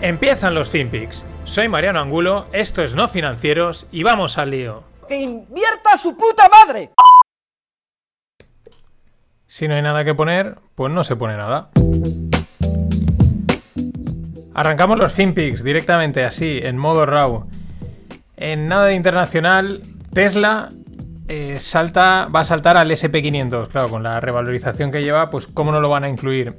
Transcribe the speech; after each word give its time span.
Empiezan 0.00 0.54
los 0.54 0.70
FinPix. 0.70 1.26
Soy 1.42 1.66
Mariano 1.68 1.98
Angulo, 1.98 2.46
esto 2.52 2.84
es 2.84 2.94
No 2.94 3.08
Financieros 3.08 3.88
y 3.90 4.04
vamos 4.04 4.38
al 4.38 4.50
lío. 4.50 4.84
¡Que 5.08 5.16
invierta 5.16 5.98
su 5.98 6.16
puta 6.16 6.48
madre! 6.48 6.90
Si 9.48 9.66
no 9.66 9.74
hay 9.74 9.82
nada 9.82 10.04
que 10.04 10.14
poner, 10.14 10.56
pues 10.76 10.92
no 10.92 11.02
se 11.02 11.16
pone 11.16 11.36
nada. 11.36 11.70
Arrancamos 14.54 14.98
los 14.98 15.12
FinPix 15.12 15.64
directamente 15.64 16.24
así, 16.24 16.60
en 16.62 16.78
modo 16.78 17.04
RAW. 17.04 17.48
En 18.36 18.68
nada 18.68 18.86
de 18.86 18.94
internacional, 18.94 19.82
Tesla 20.12 20.68
eh, 21.26 21.58
salta, 21.58 22.28
va 22.32 22.40
a 22.40 22.44
saltar 22.44 22.76
al 22.76 22.88
SP500. 22.88 23.66
Claro, 23.66 23.88
con 23.88 24.04
la 24.04 24.20
revalorización 24.20 24.92
que 24.92 25.02
lleva, 25.02 25.28
pues 25.28 25.48
cómo 25.48 25.72
no 25.72 25.80
lo 25.80 25.88
van 25.88 26.04
a 26.04 26.08
incluir. 26.08 26.54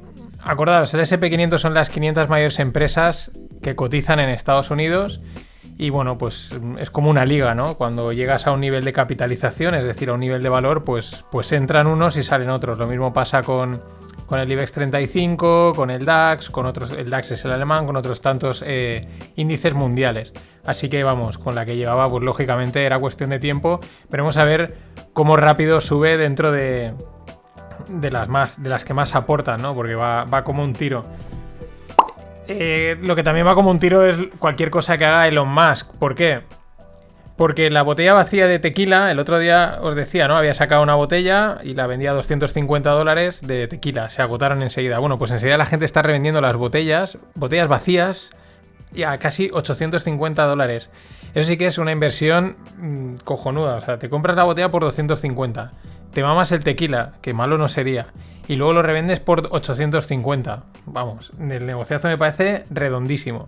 Acordaos, 0.49 0.91
el 0.95 1.02
SP500 1.02 1.59
son 1.59 1.76
las 1.76 1.91
500 1.91 2.27
mayores 2.27 2.58
empresas 2.58 3.30
que 3.62 3.76
cotizan 3.76 4.20
en 4.20 4.31
Estados 4.31 4.72
Unidos 4.72 5.22
y 5.77 5.91
bueno, 5.91 6.17
pues 6.17 6.59
es 6.80 6.89
como 6.89 7.12
una 7.12 7.23
liga, 7.23 7.53
¿no? 7.53 7.77
Cuando 7.77 8.11
llegas 8.14 8.47
a 8.47 8.52
un 8.52 8.59
nivel 8.59 8.83
de 8.83 8.92
capitalización, 8.92 9.75
es 9.75 9.86
decir, 9.86 10.09
a 10.09 10.14
un 10.14 10.22
nivel 10.22 10.42
de 10.42 10.50
valor, 10.50 10.83
pues, 10.83 11.23
pues 11.30 11.52
entran 11.52 11.86
unos 11.86 12.17
y 12.17 12.23
salen 12.23 12.50
otros. 12.50 12.80
Lo 12.80 12.88
mismo 12.88 13.14
pasa 13.14 13.44
con, 13.44 13.80
el 14.31 14.52
IBEX 14.52 14.72
35, 14.72 15.73
con 15.75 15.92
el 15.92 16.03
DAX, 16.03 16.50
con 16.50 16.66
otros, 16.66 16.97
el 16.97 17.11
DAX 17.11 17.30
es 17.30 17.45
el 17.45 17.52
alemán, 17.52 17.86
con 17.86 17.95
otros 17.95 18.20
tantos 18.20 18.64
eh, 18.66 19.02
índices 19.36 19.75
mundiales. 19.75 20.33
Así 20.66 20.89
que 20.89 21.03
vamos, 21.03 21.38
con 21.38 21.53
la 21.53 21.64
que 21.64 21.75
llevaba, 21.75 22.09
pues 22.09 22.23
lógicamente 22.23 22.83
era 22.83 22.97
cuestión 22.97 23.30
de 23.30 23.38
tiempo. 23.38 23.81
Veremos 24.09 24.38
a 24.38 24.45
ver 24.45 24.75
cómo 25.14 25.38
rápido 25.38 25.80
sube 25.80 26.17
dentro 26.17 26.52
de, 26.52 26.95
de 27.90 28.12
las, 28.12 28.28
más, 28.28 28.62
de 28.62 28.70
las 28.70 28.86
que 28.86 28.94
más 28.94 29.16
aportan, 29.16 29.62
¿no? 29.62 29.73
Porque 29.76 29.95
va, 29.95 30.44
como 30.44 30.64
un 30.64 30.73
tiro. 30.73 31.04
Eh, 32.48 32.98
lo 33.02 33.16
que 33.16 33.23
también 33.23 33.45
va 33.45 33.56
como 33.56 33.70
un 33.70 33.80
tiro 33.80 34.06
es 34.06 34.18
cualquier 34.40 34.70
cosa 34.70 34.98
que 34.98 35.06
haga 35.06 35.28
Elon 35.28 35.48
Musk. 35.48 35.95
¿Por 35.98 36.16
qué? 36.16 36.42
Porque 37.36 37.70
la 37.70 37.84
botella 37.84 38.14
vacía 38.14 38.48
de 38.48 38.60
tequila, 38.60 39.12
el 39.12 39.20
otro 39.20 39.40
día 39.40 39.80
os 39.82 39.95
decía, 39.95 40.28
¿no? 40.28 40.36
Había 40.36 40.54
sacado 40.54 40.84
una 40.84 40.95
botella 40.95 41.60
y 41.64 41.73
la 41.73 41.88
vendía 41.88 42.12
a 42.12 42.14
250 42.14 42.90
dólares 42.90 43.45
de 43.45 43.67
tequila. 43.67 44.10
Se 44.10 44.22
agotaron 44.22 44.62
enseguida. 44.62 45.00
Bueno, 45.00 45.17
pues 45.17 45.32
enseguida 45.32 45.58
la 45.58 45.66
gente 45.66 45.86
está 45.86 46.02
revendiendo 46.02 46.42
las 46.42 46.56
botellas, 46.56 47.17
botellas 47.36 47.67
vacías, 47.70 48.32
y 48.94 49.04
a 49.04 49.17
casi 49.20 49.50
850 49.54 50.45
dólares. 50.45 50.90
Eso 51.34 51.48
sí 51.48 51.58
que 51.58 51.67
es 51.67 51.78
una 51.78 51.92
inversión 51.92 52.58
mm, 52.78 53.16
cojonuda. 53.23 53.76
O 53.76 53.82
sea, 53.82 54.00
te 54.00 54.10
compras 54.10 54.36
la 54.36 54.44
botella 54.44 54.72
por 54.72 54.84
250 54.84 55.72
te 56.13 56.23
mamas 56.23 56.52
el 56.52 56.63
tequila, 56.63 57.13
que 57.21 57.33
malo 57.33 57.57
no 57.57 57.67
sería, 57.67 58.07
y 58.47 58.55
luego 58.55 58.73
lo 58.73 58.81
revendes 58.81 59.19
por 59.19 59.47
850. 59.52 60.63
Vamos, 60.85 61.31
el 61.39 61.65
negociazo 61.65 62.07
me 62.07 62.17
parece 62.17 62.65
redondísimo. 62.69 63.45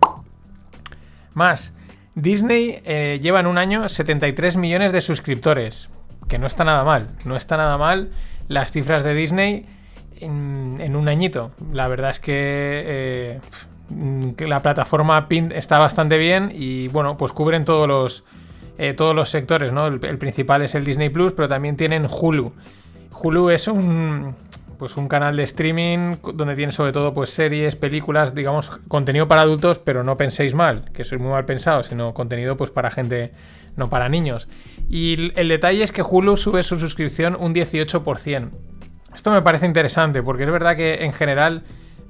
Más, 1.34 1.74
Disney 2.14 2.80
eh, 2.84 3.18
lleva 3.22 3.40
en 3.40 3.46
un 3.46 3.58
año 3.58 3.88
73 3.88 4.56
millones 4.56 4.92
de 4.92 5.00
suscriptores, 5.00 5.90
que 6.28 6.38
no 6.38 6.46
está 6.46 6.64
nada 6.64 6.84
mal, 6.84 7.08
no 7.24 7.36
está 7.36 7.56
nada 7.56 7.78
mal 7.78 8.10
las 8.48 8.70
cifras 8.70 9.02
de 9.02 9.14
Disney 9.14 9.66
en, 10.20 10.96
un 10.96 11.08
añito. 11.08 11.52
La 11.72 11.88
verdad 11.88 12.10
es 12.10 12.20
que, 12.20 12.84
eh, 12.86 13.40
la 14.38 14.60
plataforma 14.60 15.28
PIN 15.28 15.52
está 15.52 15.78
bastante 15.78 16.16
bien 16.18 16.52
y 16.54 16.88
bueno, 16.88 17.16
pues 17.16 17.32
cubren 17.32 17.64
todos 17.64 17.88
los 17.88 18.24
eh, 18.78 18.94
todos 18.94 19.14
los 19.14 19.30
sectores, 19.30 19.72
¿no? 19.72 19.86
El, 19.86 20.18
principal 20.18 20.62
es 20.62 20.74
el 20.74 20.84
Disney 20.84 21.10
Plus, 21.10 21.32
pero 21.32 21.48
también 21.48 21.76
tienen 21.76 22.06
Hulu. 22.06 22.52
Hulu 23.12 23.50
es 23.50 23.68
un 23.68 24.34
pues 24.78 24.96
un 24.96 25.06
canal 25.06 25.36
de 25.36 25.44
streaming 25.44 26.16
donde 26.34 26.56
tiene 26.56 26.72
sobre 26.72 26.90
todo 26.90 27.14
pues 27.14 27.30
series, 27.30 27.76
películas, 27.76 28.34
digamos, 28.34 28.68
contenido 28.88 29.28
para 29.28 29.42
adultos, 29.42 29.78
pero 29.78 30.02
no 30.02 30.16
penséis 30.16 30.56
mal, 30.56 30.90
que 30.92 31.04
soy 31.04 31.18
muy 31.18 31.30
mal 31.30 31.44
pensado, 31.44 31.84
sino 31.84 32.14
contenido 32.14 32.56
pues 32.56 32.70
para 32.70 32.90
gente, 32.90 33.30
no 33.76 33.88
para 33.90 34.08
niños. 34.08 34.48
Y 34.88 35.30
el 35.38 35.48
detalle 35.48 35.84
es 35.84 35.92
que 35.92 36.02
Hulu 36.02 36.36
sube 36.36 36.64
su 36.64 36.78
suscripción 36.78 37.36
un 37.38 37.54
18%. 37.54 38.50
Esto 39.14 39.30
me 39.30 39.42
parece 39.42 39.66
interesante 39.66 40.20
porque 40.20 40.42
es 40.42 40.50
verdad 40.50 40.76
que 40.76 41.04
en 41.04 41.12
general 41.12 41.62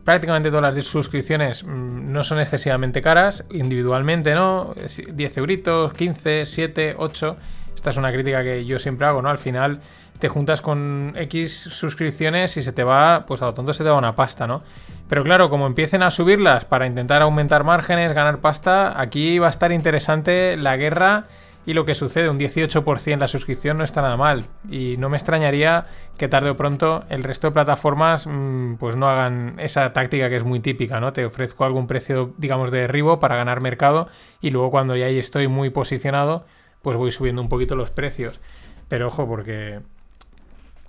prácticamente 0.05 0.51
todas 0.51 0.75
las 0.75 0.85
suscripciones 0.85 1.65
mm, 1.65 2.13
no 2.13 2.25
son 2.25 2.41
excesivamente 2.41 3.03
caras, 3.03 3.45
individualmente, 3.51 4.35
¿no? 4.35 4.75
10 5.13 5.37
euritos, 5.39 5.93
15, 5.95 6.47
7, 6.47 6.97
8. 6.99 7.37
Esta 7.75 7.91
es 7.91 7.97
una 7.97 8.13
crítica 8.13 8.43
que 8.43 8.65
yo 8.65 8.79
siempre 8.79 9.07
hago, 9.07 9.23
¿no? 9.23 9.31
Al 9.31 9.39
final 9.39 9.81
te 10.19 10.29
juntas 10.29 10.61
con 10.61 11.15
X 11.17 11.53
suscripciones 11.53 12.57
y 12.57 12.63
se 12.63 12.73
te 12.73 12.85
va, 12.85 13.25
pues 13.27 13.43
a 13.43 13.47
lo 13.47 13.55
tonto 13.55 13.75
se 13.75 13.83
te 13.83 13.91
va 13.91 13.99
una 13.99 14.15
pasta, 14.15 14.47
¿no? 14.47 14.63
Pero 15.09 15.25
claro, 15.25 15.51
como 15.51 15.67
empiecen 15.67 16.03
a 16.03 16.11
subirlas 16.11 16.65
para 16.65 16.87
intentar 16.87 17.23
aumentar 17.23 17.65
márgenes, 17.65 18.13
ganar 18.13 18.39
pasta, 18.39 19.01
aquí 19.01 19.39
va 19.39 19.49
a 19.49 19.51
estar 19.51 19.73
interesante 19.73 20.57
la 20.57 20.77
guerra 20.77 21.25
y 21.65 21.75
lo 21.75 21.85
que 21.85 21.95
sucede, 21.95 22.29
un 22.29 22.39
18% 22.39 23.19
la 23.19 23.29
suscripción 23.29 23.79
no 23.79 23.85
está 23.85 24.03
nada 24.03 24.17
mal. 24.17 24.47
Y 24.69 24.97
no 24.99 25.09
me 25.09 25.17
extrañaría 25.17 25.87
que 26.19 26.29
tarde 26.29 26.51
o 26.51 26.57
pronto 26.57 27.05
el 27.09 27.23
resto 27.23 27.49
de 27.49 27.53
plataformas 27.53 28.27
mm, 28.27 28.75
pues 28.75 28.97
no 28.97 29.09
hagan 29.09 29.59
esa 29.59 29.93
táctica 29.93 30.29
que 30.29 30.37
es 30.37 30.45
muy 30.45 30.61
típica, 30.61 31.01
¿no? 31.01 31.13
Te 31.13 31.25
ofrezco 31.25 31.65
algún 31.65 31.87
precio, 31.87 32.35
digamos, 32.37 32.71
de 32.71 32.81
derribo 32.81 33.21
para 33.21 33.37
ganar 33.37 33.61
mercado 33.61 34.09
y 34.41 34.51
luego 34.51 34.71
cuando 34.71 34.97
ya 34.97 35.07
ahí 35.07 35.19
estoy 35.19 35.47
muy 35.47 35.71
posicionado, 35.71 36.45
pues 36.83 36.97
voy 36.97 37.13
subiendo 37.13 37.41
un 37.41 37.49
poquito 37.49 37.77
los 37.77 37.91
precios. 37.91 38.41
Pero 38.89 39.07
ojo, 39.07 39.29
porque 39.29 39.81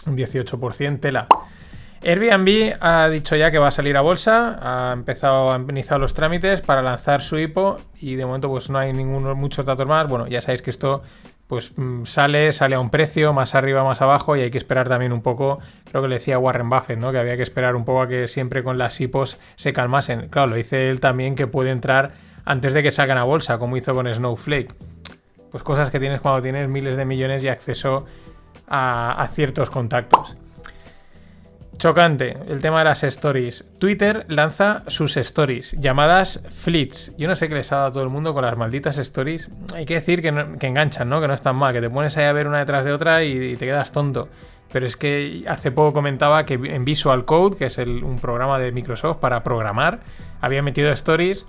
un 0.06 0.18
18% 0.18 1.00
tela. 1.00 1.28
Airbnb 2.06 2.76
ha 2.82 3.08
dicho 3.10 3.36
ya 3.36 3.50
que 3.50 3.60
va 3.60 3.70
a 3.70 3.72
salir 3.72 3.96
a 3.96 4.02
bolsa, 4.02 4.60
ha 4.62 4.94
empezado, 4.94 5.54
ha 5.54 5.58
iniciado 5.58 6.00
los 6.00 6.14
trámites 6.14 6.62
para 6.62 6.82
lanzar 6.82 7.22
su 7.22 7.40
IPO 7.40 7.78
y 8.02 8.16
de 8.16 8.26
momento 8.26 8.50
pues 8.50 8.70
no 8.70 8.78
hay 8.78 8.92
ninguno, 8.92 9.34
muchos 9.36 9.66
datos 9.66 9.88
más. 9.88 10.08
Bueno, 10.08 10.28
ya 10.28 10.42
sabéis 10.42 10.62
que 10.62 10.70
esto 10.70 11.02
pues 11.48 11.72
mm, 11.78 12.04
sale, 12.04 12.52
sale 12.52 12.76
a 12.76 12.80
un 12.80 12.90
precio, 12.90 13.32
más 13.32 13.56
arriba, 13.56 13.84
más 13.84 14.02
abajo 14.02 14.36
y 14.36 14.42
hay 14.42 14.52
que 14.52 14.58
esperar 14.58 14.90
también 14.90 15.14
un 15.14 15.22
poco, 15.22 15.60
creo 15.90 16.02
que 16.02 16.10
le 16.10 16.16
decía 16.16 16.38
Warren 16.38 16.70
Buffett, 16.70 17.00
¿no? 17.00 17.12
Que 17.12 17.20
había 17.20 17.38
que 17.38 17.44
esperar 17.44 17.76
un 17.76 17.86
poco 17.86 18.02
a 18.02 18.08
que 18.08 18.28
siempre 18.28 18.64
con 18.64 18.78
las 18.78 19.00
IPOs 19.00 19.40
se 19.56 19.72
calmasen. 19.72 20.28
Claro, 20.28 20.50
lo 20.50 20.56
dice 20.56 20.90
él 20.90 21.00
también 21.00 21.36
que 21.36 21.48
puede 21.48 21.72
entrar 21.72 22.12
antes 22.44 22.74
de 22.74 22.84
que 22.84 22.92
salgan 22.92 23.18
a 23.18 23.24
bolsa, 23.24 23.60
como 23.60 23.78
hizo 23.78 23.94
con 23.94 24.14
Snowflake. 24.14 24.74
Pues 25.52 25.64
cosas 25.64 25.90
que 25.90 26.00
tienes 26.02 26.20
cuando 26.20 26.42
tienes 26.42 26.68
miles 26.68 26.98
de 26.98 27.06
millones 27.06 27.44
y 27.44 27.48
acceso 27.48 28.06
a 28.68 29.30
ciertos 29.32 29.70
contactos. 29.70 30.36
Chocante, 31.78 32.38
el 32.48 32.62
tema 32.62 32.80
de 32.80 32.86
las 32.86 33.04
stories. 33.04 33.66
Twitter 33.80 34.26
lanza 34.30 34.84
sus 34.88 35.18
stories, 35.18 35.76
llamadas 35.80 36.42
fleets. 36.50 37.12
Yo 37.18 37.28
no 37.28 37.36
sé 37.36 37.50
qué 37.50 37.56
les 37.56 37.72
ha 37.72 37.78
dado 37.78 37.88
a 37.88 37.92
todo 37.92 38.04
el 38.04 38.10
mundo 38.10 38.34
con 38.34 38.46
las 38.46 38.56
malditas 38.56 38.98
stories. 38.98 39.50
Hay 39.74 39.86
que 39.86 39.96
decir 39.96 40.22
que, 40.22 40.28
enganchan, 40.28 41.10
¿no? 41.10 41.20
Que 41.20 41.28
no 41.28 41.34
están 41.34 41.56
mal, 41.56 41.74
que 41.74 41.82
te 41.82 41.90
pones 41.90 42.16
ahí 42.18 42.26
a 42.26 42.34
ver 42.34 42.48
una 42.48 42.60
detrás 42.60 42.86
de 42.86 42.94
otra 42.94 43.24
y, 43.24 43.56
te 43.56 43.66
quedas 43.66 43.92
tonto. 43.92 44.30
Pero 44.72 44.86
es 44.86 44.96
que 44.96 45.44
hace 45.48 45.72
poco 45.72 45.94
comentaba 45.94 46.46
que 46.46 46.54
en 46.54 46.86
Visual 46.86 47.26
Code, 47.26 47.58
que 47.58 47.66
es 47.66 47.78
un 47.78 48.18
programa 48.22 48.60
de 48.60 48.72
Microsoft 48.72 49.18
para 49.18 49.44
programar, 49.44 50.00
había 50.42 50.62
metido 50.62 50.92
stories. 50.92 51.48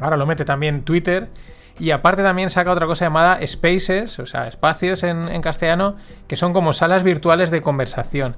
Ahora 0.00 0.16
lo 0.16 0.26
mete 0.26 0.44
también 0.44 0.82
Twitter. 0.82 1.28
Y 1.78 1.90
aparte 1.90 2.22
también 2.22 2.48
saca 2.48 2.72
otra 2.72 2.86
cosa 2.86 3.06
llamada 3.06 3.46
Spaces, 3.46 4.18
o 4.18 4.24
sea, 4.24 4.48
espacios 4.48 5.02
en 5.02 5.42
castellano, 5.42 5.96
que 6.26 6.36
son 6.36 6.54
como 6.54 6.72
salas 6.72 7.02
virtuales 7.02 7.50
de 7.50 7.60
conversación. 7.60 8.36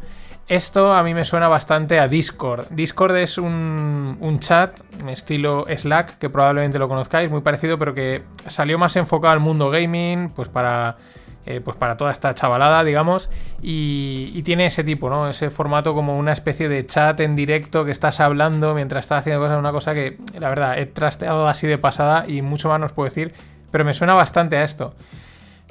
Esto 0.49 0.95
a 0.95 1.03
mí 1.03 1.13
me 1.13 1.27
suena 1.27 1.47
bastante 1.47 2.01
a 2.01 2.09
Discord. 2.09 2.69
Discord 2.71 3.17
es 3.19 3.37
un, 3.37 4.39
chat 4.41 4.81
estilo 5.07 5.67
Slack, 5.69 6.17
que 6.17 6.31
probablemente 6.31 6.79
lo 6.79 6.89
conozcáis, 6.89 7.31
muy 7.31 7.43
parecido, 7.43 7.79
pero 7.79 7.93
que 7.93 8.23
salió 8.47 8.79
más 8.79 8.97
enfocado 8.97 9.35
al 9.35 9.41
mundo 9.41 9.69
gaming, 9.69 10.31
pues 10.31 10.49
para, 10.49 10.97
eh, 11.45 11.61
pues 11.63 11.77
para 11.77 11.99
toda 11.99 12.13
esta 12.13 12.33
chavalada, 12.33 12.83
digamos, 12.83 13.29
y, 13.61 14.41
tiene 14.43 14.65
ese 14.65 14.85
tipo, 14.85 15.11
¿no? 15.11 15.29
Ese 15.29 15.51
formato 15.51 15.93
como 15.93 16.17
una 16.17 16.33
especie 16.33 16.71
de 16.71 16.87
chat 16.87 17.21
en 17.21 17.37
directo 17.37 17.85
que 17.85 17.91
estás 17.91 18.19
hablando 18.19 18.73
mientras 18.73 19.05
estás 19.05 19.21
haciendo 19.21 19.43
cosas, 19.43 19.59
una 19.59 19.73
cosa 19.73 19.93
que, 19.93 20.17
la 20.39 20.49
verdad, 20.49 20.79
he 20.79 20.87
trasteado 20.87 21.47
así 21.47 21.67
de 21.67 21.77
pasada 21.77 22.25
y 22.27 22.41
mucho 22.41 22.71
más 22.71 22.81
nos 22.81 22.93
puedo 22.93 23.05
decir, 23.05 23.35
pero 23.71 23.85
me 23.85 23.93
suena 23.93 24.15
bastante 24.15 24.57
a 24.57 24.65
esto. 24.65 24.95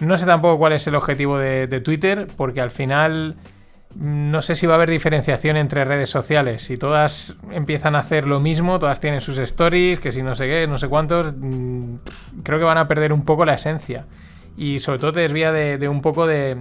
No 0.01 0.17
sé 0.17 0.27
tampoco 0.27 0.59
cuál 0.59 0.73
es 0.73 0.85
el 0.85 0.93
objetivo 0.93 1.39
de 1.39 1.81
Twitter, 1.83 2.27
porque 2.37 2.61
al 2.61 2.69
final 2.69 3.37
no 3.95 4.41
sé 4.41 4.55
si 4.55 4.67
va 4.67 4.73
a 4.73 4.75
haber 4.75 4.89
diferenciación 4.89 5.57
entre 5.57 5.85
redes 5.85 6.09
sociales. 6.09 6.63
Si 6.63 6.77
todas 6.77 7.35
empiezan 7.51 7.95
a 7.95 7.99
hacer 7.99 8.27
lo 8.27 8.39
mismo, 8.39 8.79
todas 8.79 8.99
tienen 8.99 9.21
sus 9.21 9.37
stories, 9.39 9.99
que 9.99 10.11
si 10.11 10.21
no 10.21 10.35
sé 10.35 10.47
qué, 10.47 10.67
no 10.67 10.77
sé 10.77 10.87
cuántos, 10.87 11.33
mm, 11.37 11.95
creo 12.43 12.59
que 12.59 12.65
van 12.65 12.77
a 12.77 12.87
perder 12.87 13.13
un 13.13 13.23
poco 13.23 13.45
la 13.45 13.55
esencia. 13.55 14.05
Y 14.57 14.79
sobre 14.79 14.99
todo 14.99 15.13
te 15.13 15.19
desvía 15.21 15.51
de, 15.51 15.87
un 15.87 16.01
poco 16.01 16.27
de, 16.27 16.57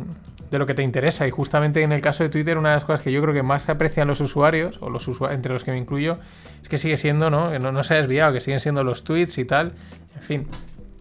de, 0.50 0.58
lo 0.58 0.66
que 0.66 0.74
te 0.74 0.82
interesa. 0.82 1.26
Y 1.26 1.30
justamente 1.30 1.82
en 1.82 1.92
el 1.92 2.00
caso 2.00 2.22
de 2.22 2.28
Twitter, 2.28 2.58
una 2.58 2.70
de 2.70 2.76
las 2.76 2.84
cosas 2.84 3.00
que 3.00 3.10
yo 3.10 3.22
creo 3.22 3.34
que 3.34 3.42
más 3.42 3.68
aprecian 3.68 4.06
los 4.06 4.20
usuarios, 4.20 4.78
o 4.80 4.90
los 4.90 5.08
entre 5.30 5.52
los 5.52 5.64
que 5.64 5.72
me 5.72 5.78
incluyo, 5.78 6.18
es 6.62 6.68
que 6.68 6.78
sigue 6.78 6.96
siendo, 6.96 7.30
¿no? 7.30 7.58
No, 7.58 7.82
se 7.82 7.94
ha 7.94 7.96
desviado, 7.96 8.32
que 8.34 8.40
siguen 8.40 8.60
siendo 8.60 8.84
los 8.84 9.02
tweets 9.02 9.38
y 9.38 9.46
tal. 9.46 9.72
En 10.14 10.22
fin, 10.22 10.46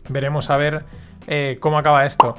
veremos 0.10 0.50
a 0.50 0.58
ver 0.58 0.86
eh, 1.28 1.58
cómo 1.60 1.78
acaba 1.78 2.06
esto. 2.06 2.36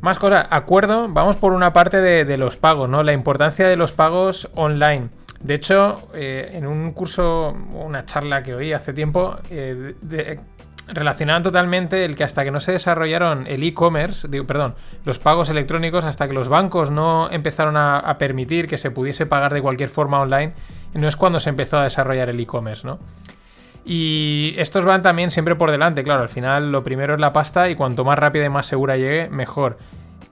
Más 0.00 0.18
cosas, 0.18 0.46
acuerdo, 0.50 1.08
vamos 1.08 1.36
por 1.36 1.52
una 1.52 1.72
parte 1.72 2.00
de, 2.00 2.36
los 2.36 2.56
pagos, 2.56 2.88
¿no? 2.88 3.02
La 3.02 3.12
importancia 3.12 3.66
de 3.66 3.76
los 3.76 3.92
pagos 3.92 4.50
online. 4.54 5.08
De 5.40 5.54
hecho, 5.54 6.08
eh, 6.14 6.50
en 6.54 6.66
un 6.66 6.92
curso, 6.92 7.56
una 7.72 8.04
charla 8.04 8.42
que 8.42 8.54
oí 8.54 8.72
hace 8.72 8.92
tiempo, 8.92 9.36
eh, 9.50 9.94
relacionaban 10.86 11.42
totalmente 11.42 12.04
el 12.04 12.16
que 12.16 12.24
hasta 12.24 12.44
que 12.44 12.50
no 12.50 12.60
se 12.60 12.72
desarrollaron 12.72 13.46
el 13.46 13.62
e-commerce, 13.62 14.28
perdón, 14.44 14.74
los 15.04 15.18
pagos 15.18 15.48
electrónicos, 15.48 16.04
hasta 16.04 16.28
que 16.28 16.34
los 16.34 16.48
bancos 16.48 16.90
no 16.90 17.30
empezaron 17.30 17.76
a, 17.76 18.16
permitir 18.18 18.68
que 18.68 18.78
se 18.78 18.90
pudiese 18.90 19.26
pagar 19.26 19.54
de 19.54 19.62
cualquier 19.62 19.88
forma 19.88 20.20
online, 20.20 20.52
no 20.94 21.08
es 21.08 21.16
cuando 21.16 21.40
se 21.40 21.50
empezó 21.50 21.78
a 21.78 21.84
desarrollar 21.84 22.28
el 22.28 22.38
e-commerce, 22.40 22.86
¿no? 22.86 22.98
Y 23.84 24.54
estos 24.56 24.84
van 24.84 25.02
también 25.02 25.30
siempre 25.30 25.56
por 25.56 25.70
delante, 25.70 26.02
claro, 26.02 26.22
al 26.22 26.30
final 26.30 26.72
lo 26.72 26.82
primero 26.82 27.14
es 27.14 27.20
la 27.20 27.32
pasta 27.32 27.68
y 27.68 27.74
cuanto 27.74 28.04
más 28.04 28.18
rápida 28.18 28.46
y 28.46 28.48
más 28.48 28.66
segura 28.66 28.96
llegue, 28.96 29.28
mejor. 29.28 29.76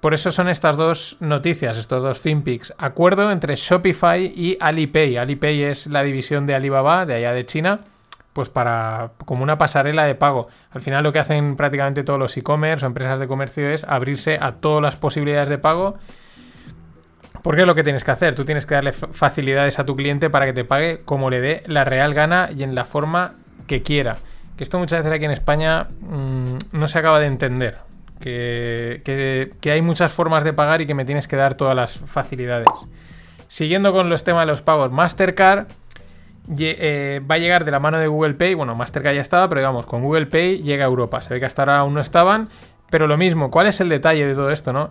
Por 0.00 0.14
eso 0.14 0.32
son 0.32 0.48
estas 0.48 0.76
dos 0.76 1.16
noticias, 1.20 1.76
estos 1.76 2.02
dos 2.02 2.18
FinPix. 2.18 2.74
Acuerdo 2.78 3.30
entre 3.30 3.54
Shopify 3.54 4.32
y 4.34 4.56
Alipay. 4.58 5.16
Alipay 5.16 5.62
es 5.62 5.86
la 5.86 6.02
división 6.02 6.46
de 6.46 6.54
Alibaba, 6.54 7.06
de 7.06 7.14
allá 7.14 7.32
de 7.32 7.46
China, 7.46 7.80
pues 8.32 8.48
para 8.48 9.12
como 9.26 9.42
una 9.42 9.58
pasarela 9.58 10.04
de 10.04 10.14
pago. 10.14 10.48
Al 10.70 10.80
final 10.80 11.04
lo 11.04 11.12
que 11.12 11.20
hacen 11.20 11.54
prácticamente 11.54 12.02
todos 12.02 12.18
los 12.18 12.36
e-commerce 12.36 12.84
o 12.84 12.88
empresas 12.88 13.20
de 13.20 13.28
comercio 13.28 13.68
es 13.68 13.84
abrirse 13.84 14.38
a 14.40 14.52
todas 14.52 14.82
las 14.82 14.96
posibilidades 14.96 15.48
de 15.48 15.58
pago. 15.58 15.96
Porque 17.42 17.60
es 17.60 17.66
lo 17.66 17.74
que 17.74 17.84
tienes 17.84 18.02
que 18.02 18.10
hacer. 18.10 18.34
Tú 18.34 18.44
tienes 18.44 18.66
que 18.66 18.74
darle 18.74 18.92
facilidades 18.92 19.78
a 19.78 19.84
tu 19.86 19.94
cliente 19.94 20.30
para 20.30 20.46
que 20.46 20.52
te 20.52 20.64
pague 20.64 21.02
como 21.04 21.28
le 21.28 21.40
dé 21.40 21.62
la 21.66 21.84
real 21.84 22.14
gana 22.14 22.50
y 22.56 22.62
en 22.62 22.74
la 22.74 22.84
forma 22.84 23.34
que 23.66 23.82
quiera. 23.82 24.16
Que 24.56 24.64
esto 24.64 24.78
muchas 24.78 25.00
veces 25.00 25.12
aquí 25.12 25.24
en 25.24 25.30
España 25.30 25.88
mm, 26.00 26.56
no 26.72 26.88
se 26.88 26.98
acaba 26.98 27.18
de 27.18 27.26
entender. 27.26 27.78
Que, 28.20 29.50
hay 29.64 29.82
muchas 29.82 30.12
formas 30.12 30.44
de 30.44 30.52
pagar 30.52 30.80
y 30.80 30.86
que 30.86 30.94
me 30.94 31.04
tienes 31.04 31.26
que 31.26 31.36
dar 31.36 31.54
todas 31.54 31.74
las 31.74 31.98
facilidades. 31.98 32.68
Siguiendo 33.48 33.92
con 33.92 34.08
los 34.08 34.24
temas 34.24 34.42
de 34.42 34.52
los 34.52 34.62
pagos, 34.62 34.92
Mastercard 34.92 35.66
eh, 36.58 37.20
va 37.28 37.34
a 37.34 37.38
llegar 37.38 37.64
de 37.64 37.70
la 37.70 37.80
mano 37.80 37.98
de 37.98 38.06
Google 38.06 38.34
Pay. 38.34 38.54
Bueno, 38.54 38.74
Mastercard 38.74 39.16
ya 39.16 39.22
estaba, 39.22 39.48
pero 39.48 39.60
digamos, 39.60 39.86
con 39.86 40.02
Google 40.02 40.26
Pay 40.26 40.62
llega 40.62 40.84
a 40.84 40.88
Europa. 40.88 41.20
Se 41.22 41.34
ve 41.34 41.40
que 41.40 41.46
hasta 41.46 41.62
ahora 41.62 41.78
aún 41.78 41.94
no 41.94 42.00
estaban. 42.00 42.48
Pero 42.90 43.06
lo 43.06 43.16
mismo, 43.16 43.50
¿cuál 43.50 43.66
es 43.66 43.80
el 43.80 43.88
detalle 43.88 44.26
de 44.26 44.34
todo 44.34 44.50
esto, 44.50 44.72
no? 44.72 44.90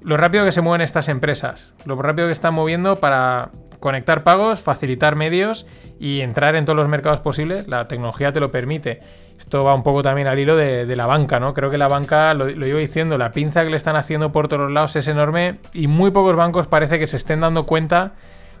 Lo 0.00 0.16
rápido 0.16 0.44
que 0.44 0.52
se 0.52 0.60
mueven 0.60 0.82
estas 0.82 1.08
empresas, 1.08 1.72
lo 1.84 2.00
rápido 2.00 2.28
que 2.28 2.32
están 2.32 2.54
moviendo 2.54 2.96
para 2.96 3.50
conectar 3.80 4.22
pagos, 4.22 4.60
facilitar 4.60 5.16
medios 5.16 5.66
y 5.98 6.20
entrar 6.20 6.56
en 6.56 6.64
todos 6.64 6.76
los 6.76 6.88
mercados 6.88 7.20
posibles. 7.20 7.68
La 7.68 7.86
tecnología 7.86 8.32
te 8.32 8.40
lo 8.40 8.50
permite. 8.50 9.00
Esto 9.38 9.62
va 9.62 9.74
un 9.74 9.84
poco 9.84 10.02
también 10.02 10.26
al 10.26 10.38
hilo 10.38 10.56
de, 10.56 10.96
la 10.96 11.06
banca, 11.06 11.38
¿no? 11.38 11.54
Creo 11.54 11.70
que 11.70 11.78
la 11.78 11.86
banca, 11.86 12.34
lo, 12.34 12.48
lo, 12.48 12.66
iba 12.66 12.78
diciendo, 12.78 13.18
la 13.18 13.30
pinza 13.30 13.62
que 13.62 13.70
le 13.70 13.76
están 13.76 13.94
haciendo 13.94 14.32
por 14.32 14.48
todos 14.48 14.70
lados 14.70 14.96
es 14.96 15.06
enorme 15.06 15.58
y 15.72 15.86
muy 15.86 16.10
pocos 16.10 16.34
bancos 16.34 16.66
parece 16.66 16.98
que 16.98 17.06
se 17.06 17.16
estén 17.16 17.40
dando 17.40 17.64
cuenta 17.64 18.14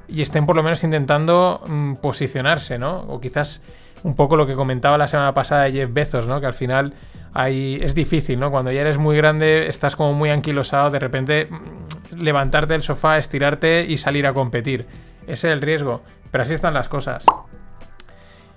y 0.08 0.22
estén 0.22 0.46
por 0.46 0.56
lo 0.56 0.62
menos 0.62 0.82
intentando 0.84 1.62
mm, 1.66 1.94
posicionarse, 1.96 2.78
¿no? 2.78 3.00
O 3.08 3.20
quizás 3.20 3.60
un 4.02 4.14
poco 4.14 4.36
lo 4.36 4.46
que 4.46 4.54
comentaba 4.54 4.96
la 4.96 5.08
semana 5.08 5.34
pasada 5.34 5.64
de 5.64 5.72
Jeff 5.72 5.92
Bezos, 5.92 6.26
¿no? 6.26 6.40
Que 6.40 6.46
al 6.46 6.54
final 6.54 6.94
ahí 7.34 7.78
es 7.82 7.94
difícil, 7.94 8.40
¿no? 8.40 8.50
Cuando 8.50 8.72
ya 8.72 8.80
eres 8.80 8.96
muy 8.96 9.16
grande, 9.16 9.68
estás 9.68 9.96
como 9.96 10.14
muy 10.14 10.30
anquilosado, 10.30 10.90
de 10.90 10.98
repente 10.98 11.46
mm, 11.50 12.20
levantarte 12.22 12.72
del 12.72 12.82
sofá, 12.82 13.18
estirarte 13.18 13.84
y 13.86 13.98
salir 13.98 14.26
a 14.26 14.32
competir. 14.32 14.86
Ese 15.28 15.48
es 15.48 15.54
el 15.54 15.60
riesgo. 15.60 16.02
Pero 16.30 16.42
así 16.42 16.54
están 16.54 16.74
las 16.74 16.88
cosas. 16.88 17.24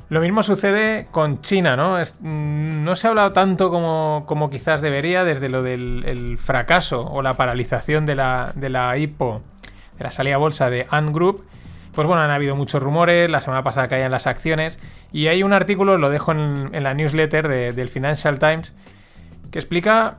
Lo 0.10 0.20
mismo 0.20 0.44
sucede 0.44 1.08
con 1.12 1.42
China, 1.42 1.78
¿no? 1.78 1.98
Mm, 2.20 2.84
no 2.84 2.96
se 2.96 3.08
ha 3.08 3.12
hablado 3.12 3.32
tanto 3.32 3.70
como, 3.70 4.26
como 4.28 4.50
quizás 4.50 4.82
debería 4.82 5.24
desde 5.24 5.48
lo 5.48 5.64
del 5.64 6.38
fracaso 6.38 7.06
o 7.06 7.22
la 7.22 7.36
paralización 7.36 8.06
de 8.06 8.16
la, 8.16 8.52
de 8.56 8.70
la 8.70 8.98
IPO, 8.98 9.42
de 9.98 10.04
la 10.04 10.12
salida 10.12 10.36
a 10.36 10.38
bolsa 10.38 10.70
de 10.70 10.86
Ant 10.90 11.14
Group. 11.14 11.46
Pues 11.94 12.08
bueno, 12.08 12.22
han 12.24 12.32
habido 12.32 12.56
muchos 12.56 12.84
rumores, 12.84 13.30
la 13.30 13.42
semana 13.42 13.64
pasada 13.64 13.88
caían 13.88 14.12
las 14.12 14.28
acciones, 14.28 14.80
y 15.12 15.28
hay 15.28 15.44
un 15.44 15.54
artículo, 15.54 15.98
lo 15.98 16.10
dejo 16.10 16.32
en, 16.32 16.84
la 16.84 16.94
newsletter 16.94 17.74
del 17.74 17.90
Financial 17.90 18.40
Times, 18.40 18.74
que 19.50 19.60
explica, 19.60 20.18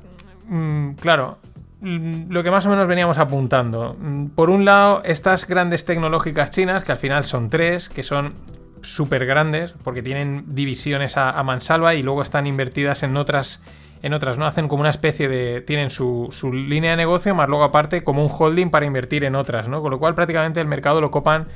mm, 0.49 0.93
claro, 0.93 1.39
lo 1.83 2.43
que 2.45 2.51
más 2.51 2.65
o 2.67 2.71
menos 2.71 2.87
veníamos 2.87 3.19
apuntando. 3.19 3.97
Por 4.37 4.51
un 4.51 4.65
lado, 4.65 5.03
estas 5.05 5.47
grandes 5.47 5.85
tecnológicas 5.85 6.51
chinas, 6.51 6.85
que 6.85 6.93
al 6.93 6.99
final 6.99 7.25
son 7.25 7.51
tres, 7.51 7.89
que 7.89 8.05
son 8.05 8.35
súper 8.83 9.27
grandes, 9.27 9.75
porque 9.83 10.03
tienen 10.03 10.45
divisiones 10.47 11.17
a, 11.17 11.43
mansalva 11.43 11.95
y 11.95 12.03
luego 12.03 12.23
están 12.23 12.47
invertidas 12.47 13.03
en 13.03 13.17
otras, 13.17 13.63
en 14.03 14.15
otras, 14.15 14.39
¿no? 14.39 14.47
Hacen 14.47 14.69
como 14.69 14.83
una 14.83 14.91
especie 14.91 15.29
de. 15.29 15.61
Tienen 15.61 15.91
su, 15.91 16.31
línea 16.53 16.93
de 16.93 16.97
negocio, 16.97 17.35
más 17.35 17.49
luego 17.49 17.65
aparte 17.65 18.05
como 18.05 18.25
un 18.25 18.31
holding 18.31 18.71
para 18.71 18.87
invertir 18.87 19.25
en 19.25 19.35
otras, 19.35 19.69
¿no? 19.69 19.83
Con 19.83 19.91
lo 19.91 19.99
cual 19.99 20.15
prácticamente 20.15 20.61
el 20.61 20.69
mercado 20.69 21.01
lo 21.01 21.11
copan 21.11 21.49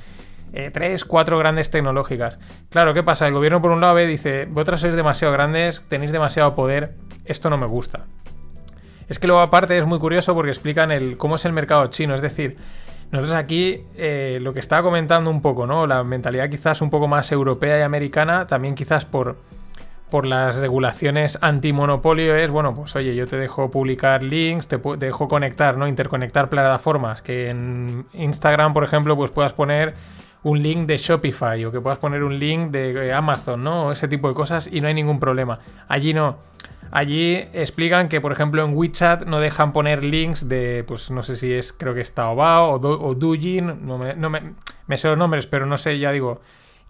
eh, 0.52 0.70
tres, 0.72 1.04
cuatro 1.04 1.38
grandes 1.38 1.70
tecnológicas. 1.70 2.40
Claro, 2.70 2.94
¿qué 2.94 3.04
pasa? 3.04 3.28
El 3.28 3.34
gobierno 3.34 3.62
por 3.62 3.70
un 3.70 3.80
lado 3.80 3.94
ve, 3.94 4.08
dice, 4.08 4.46
vosotras 4.46 4.80
sois 4.80 4.96
demasiado 4.96 5.32
grandes, 5.32 5.86
tenéis 5.86 6.10
demasiado 6.10 6.52
poder, 6.52 6.96
esto 7.26 7.48
no 7.48 7.58
me 7.58 7.66
gusta. 7.66 8.06
Es 9.08 9.18
que 9.18 9.26
luego 9.26 9.40
aparte 9.40 9.78
es 9.78 9.86
muy 9.86 9.98
curioso 9.98 10.34
porque 10.34 10.50
explican 10.50 10.90
el, 10.90 11.16
cómo 11.16 11.36
es 11.36 11.44
el 11.44 11.52
mercado 11.52 11.86
chino, 11.88 12.14
es 12.14 12.22
decir, 12.22 12.56
nosotros 13.12 13.38
aquí, 13.38 13.84
eh, 13.96 14.38
lo 14.42 14.52
que 14.52 14.60
estaba 14.60 14.82
comentando 14.82 15.30
un 15.30 15.40
poco, 15.40 15.66
¿no? 15.66 15.86
La 15.86 16.02
mentalidad 16.02 16.50
quizás 16.50 16.80
un 16.80 16.90
poco 16.90 17.06
más 17.06 17.30
europea 17.30 17.78
y 17.78 17.82
americana, 17.82 18.48
también 18.48 18.74
quizás 18.74 19.04
por, 19.04 19.36
por 20.10 20.26
las 20.26 20.56
regulaciones 20.56 21.38
antimonopolio 21.40 22.34
es, 22.34 22.50
bueno, 22.50 22.74
pues 22.74 22.96
oye, 22.96 23.14
yo 23.14 23.28
te 23.28 23.36
dejo 23.36 23.70
publicar 23.70 24.24
links, 24.24 24.66
te, 24.66 24.80
dejo 24.98 25.28
conectar, 25.28 25.76
¿no? 25.76 25.86
Interconectar 25.86 26.48
plataformas, 26.48 27.22
que 27.22 27.50
en 27.50 28.06
Instagram, 28.12 28.72
por 28.72 28.82
ejemplo, 28.82 29.16
pues 29.16 29.30
puedas 29.30 29.52
poner 29.52 29.94
un 30.42 30.62
link 30.62 30.86
de 30.86 30.96
Shopify 30.96 31.64
o 31.64 31.70
que 31.70 31.80
puedas 31.80 31.98
poner 31.98 32.24
un 32.24 32.38
link 32.38 32.70
de 32.70 33.12
Amazon, 33.12 33.62
¿no? 33.62 33.92
Ese 33.92 34.08
tipo 34.08 34.28
de 34.28 34.34
cosas 34.34 34.68
y 34.70 34.80
no 34.80 34.88
hay 34.88 34.94
ningún 34.94 35.20
problema. 35.20 35.60
Allí 35.88 36.12
no. 36.12 36.38
Allí 36.90 37.34
explican 37.52 38.08
que, 38.08 38.20
por 38.20 38.32
ejemplo, 38.32 38.64
en 38.64 38.76
WeChat 38.76 39.24
no 39.24 39.40
dejan 39.40 39.72
poner 39.72 40.04
links 40.04 40.48
de, 40.48 40.84
pues 40.86 41.10
no 41.10 41.22
sé 41.22 41.36
si 41.36 41.52
es, 41.52 41.72
creo 41.72 41.94
que 41.94 42.00
es 42.00 42.12
Taobao 42.12 42.72
o, 42.72 43.14
Douyin, 43.14 43.86
no 43.86 43.98
me, 43.98 44.14
no 44.14 44.30
me, 44.30 44.54
me, 44.86 44.98
sé 44.98 45.08
los 45.08 45.18
nombres, 45.18 45.46
pero 45.46 45.66
no 45.66 45.78
sé, 45.78 45.98
ya 45.98 46.12
digo, 46.12 46.40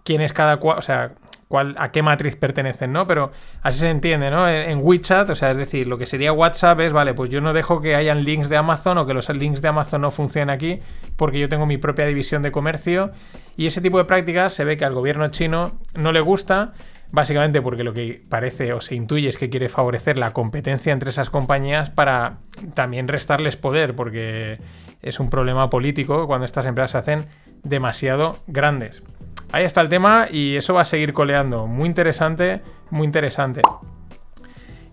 quién 0.03 0.21
es 0.21 0.33
cada 0.33 0.57
cual, 0.57 0.77
o 0.77 0.81
sea, 0.81 1.13
cuál, 1.47 1.75
a 1.77 1.91
qué 1.91 2.01
matriz 2.01 2.35
pertenecen, 2.35 2.91
¿no? 2.91 3.07
Pero 3.07 3.31
así 3.61 3.79
se 3.79 3.89
entiende, 3.89 4.29
¿no? 4.29 4.47
En, 4.49 4.79
WeChat, 4.81 5.29
o 5.29 5.35
sea, 5.35 5.51
es 5.51 5.57
decir, 5.57 5.87
lo 5.87 5.97
que 5.97 6.05
sería 6.05 6.31
WhatsApp 6.33 6.79
es, 6.81 6.93
vale, 6.93 7.13
pues 7.13 7.29
yo 7.29 7.41
no 7.41 7.53
dejo 7.53 7.81
que 7.81 7.95
hayan 7.95 8.23
links 8.23 8.49
de 8.49 8.57
Amazon 8.57 8.97
o 8.97 9.05
que 9.05 9.13
los 9.13 9.29
links 9.29 9.61
de 9.61 9.67
Amazon 9.67 10.01
no 10.01 10.11
funcionen 10.11 10.49
aquí 10.49 10.79
porque 11.15 11.39
yo 11.39 11.49
tengo 11.49 11.65
mi 11.65 11.77
propia 11.77 12.05
división 12.05 12.41
de 12.41 12.51
comercio 12.51 13.11
y 13.55 13.65
ese 13.65 13.81
tipo 13.81 13.97
de 13.97 14.05
prácticas 14.05 14.53
se 14.53 14.63
ve 14.65 14.77
que 14.77 14.85
al 14.85 14.93
gobierno 14.93 15.27
chino 15.29 15.79
no 15.93 16.11
le 16.11 16.21
gusta 16.21 16.71
básicamente 17.11 17.61
porque 17.61 17.83
lo 17.83 17.93
que 17.93 18.21
parece 18.29 18.73
o 18.73 18.81
se 18.81 18.95
intuye 18.95 19.29
es 19.29 19.37
que 19.37 19.49
quiere 19.49 19.69
favorecer 19.69 20.17
la 20.17 20.33
competencia 20.33 20.93
entre 20.93 21.09
esas 21.09 21.29
compañías 21.29 21.89
para 21.89 22.37
también 22.73 23.07
restarles 23.07 23.57
poder, 23.57 23.95
porque 23.95 24.59
es 25.01 25.19
un 25.19 25.29
problema 25.29 25.69
político 25.69 26.27
cuando 26.27 26.45
estas 26.45 26.65
empresas 26.65 26.91
se 26.91 26.97
hacen 26.97 27.25
demasiado 27.63 28.37
grandes. 28.47 29.03
Ahí 29.51 29.63
está 29.63 29.81
el 29.81 29.89
tema 29.89 30.27
y 30.29 30.55
eso 30.55 30.73
va 30.73 30.81
a 30.81 30.85
seguir 30.85 31.13
coleando. 31.13 31.67
Muy 31.67 31.85
interesante, 31.85 32.61
muy 32.89 33.05
interesante. 33.05 33.61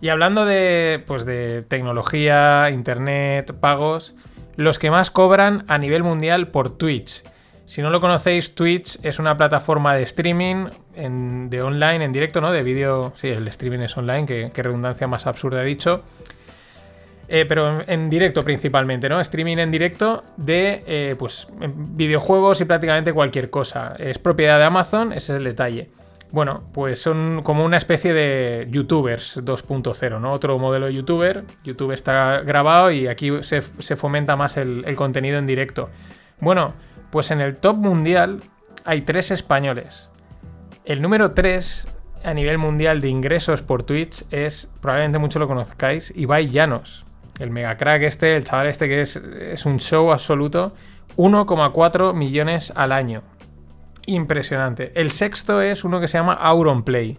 Y 0.00 0.11
hablando 0.11 0.44
de, 0.44 1.02
pues 1.06 1.25
de 1.25 1.62
tecnología, 1.62 2.71
internet, 2.71 3.54
pagos, 3.59 4.14
los 4.56 4.78
que 4.78 4.90
más 4.90 5.11
cobran 5.11 5.64
a 5.66 5.78
nivel 5.78 6.02
mundial 6.02 6.49
por 6.49 6.76
Twitch. 6.76 7.23
Si 7.66 7.80
no 7.80 7.90
lo 7.90 8.00
conocéis, 8.00 8.54
Twitch 8.54 8.99
es 9.02 9.18
una 9.18 9.37
plataforma 9.37 9.94
de 9.94 10.02
streaming 10.02 10.66
de 11.49 11.62
online, 11.62 12.04
en 12.04 12.12
directo, 12.12 12.40
¿no? 12.40 12.52
De 12.52 12.62
vídeo. 12.62 13.12
Sí, 13.14 13.28
el 13.28 13.49
streaming 13.49 13.80
es 13.80 13.97
online, 13.97 14.26
que, 14.26 14.62
redundancia 14.62 15.06
más 15.06 15.26
absurda 15.26 15.62
he 15.62 15.66
dicho. 15.66 16.02
Eh, 17.26 17.47
pero 17.49 17.80
en, 17.88 18.11
directo 18.11 18.42
principalmente, 18.42 19.09
¿no? 19.09 19.18
Streaming 19.18 19.56
en 19.56 19.71
directo 19.71 20.25
de 20.37 20.85
eh, 20.87 21.16
pues, 21.18 21.49
videojuegos 21.59 22.61
y 22.61 22.66
prácticamente 22.66 23.14
cualquier 23.14 23.49
cosa. 23.49 23.97
Es 23.99 24.18
propiedad 24.18 24.59
de 24.59 24.64
Amazon, 24.64 25.12
ese 25.12 25.33
es 25.33 25.38
el 25.38 25.44
detalle. 25.44 25.88
Bueno, 26.33 26.64
pues 26.75 27.00
son 27.00 27.40
como 27.42 27.64
una 27.64 27.78
especie 27.78 28.12
de 28.12 28.66
youtubers 28.68 29.42
2.0, 29.42 30.21
¿no? 30.21 30.33
Otro 30.33 30.59
modelo 30.59 30.87
de 30.87 30.94
youtuber. 30.94 31.44
YouTube 31.62 31.92
está 31.92 32.40
grabado 32.40 32.90
y 32.90 33.06
aquí 33.06 33.30
se, 33.40 33.62
fomenta 33.62 34.37
más 34.37 34.59
el 34.59 34.94
contenido 34.97 35.38
en 35.38 35.47
directo. 35.47 35.88
Bueno, 36.40 36.75
pues 37.14 37.30
en 37.30 37.40
el 37.40 37.54
top 37.54 37.76
mundial 37.76 38.40
hay 38.85 39.02
tres 39.02 39.30
españoles. 39.30 40.11
El 40.85 41.00
número 41.00 41.30
3 41.30 41.87
a 42.25 42.35
nivel 42.35 42.59
mundial 42.59 43.00
de 43.00 43.06
ingresos 43.06 43.62
por 43.62 43.85
Twitch 43.85 44.25
es, 44.33 44.68
probablemente 44.80 45.21
mucho 45.21 45.38
lo 45.38 45.47
conozcáis, 45.47 46.12
Ibai 46.16 46.49
Llanos. 46.49 47.06
El 47.38 47.52
mega 47.52 47.76
crack 47.76 48.02
este, 48.02 48.35
el 48.35 48.42
chaval 48.42 48.66
este 48.66 48.88
que 48.88 49.00
es, 49.00 49.14
es 49.14 49.64
un 49.64 49.78
show 49.78 50.11
absoluto. 50.11 50.75
1,4 51.16 52.14
millones 52.14 52.73
al 52.75 52.90
año. 52.90 53.23
Impresionante. 54.06 54.90
El 54.97 55.12
sexto 55.12 55.62
es 55.62 55.85
uno 55.85 56.00
que 56.00 56.09
se 56.09 56.18
llama 56.18 56.35
Auronplay. 56.35 57.16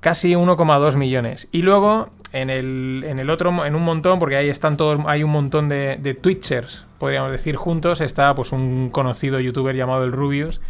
Casi 0.00 0.32
1,2 0.32 0.96
millones. 0.96 1.46
Y 1.52 1.62
luego, 1.62 2.10
en 2.32 2.50
el, 2.50 3.04
en 3.06 3.18
el, 3.18 3.30
otro, 3.30 3.64
en 3.64 3.74
un 3.74 3.82
montón, 3.82 4.18
porque 4.18 4.36
ahí 4.36 4.48
están 4.48 4.76
todos, 4.76 4.98
hay 5.06 5.22
un 5.22 5.30
montón 5.30 5.68
de, 5.68 5.98
de 6.00 6.14
Twitchers, 6.14 6.86
podríamos 6.98 7.30
decir, 7.32 7.56
juntos, 7.56 8.00
está 8.00 8.34
pues 8.34 8.52
un 8.52 8.90
conocido 8.90 9.38
youtuber 9.40 9.76
llamado 9.76 10.04
el 10.04 10.12
Rubius, 10.12 10.60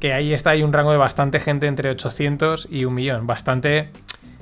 que 0.00 0.12
ahí 0.12 0.32
está, 0.32 0.50
hay 0.50 0.62
un 0.62 0.72
rango 0.72 0.90
de 0.92 0.98
bastante 0.98 1.40
gente 1.40 1.66
entre 1.66 1.90
800 1.90 2.68
y 2.70 2.84
un 2.84 2.94
millón. 2.94 3.26
Bastante 3.26 3.90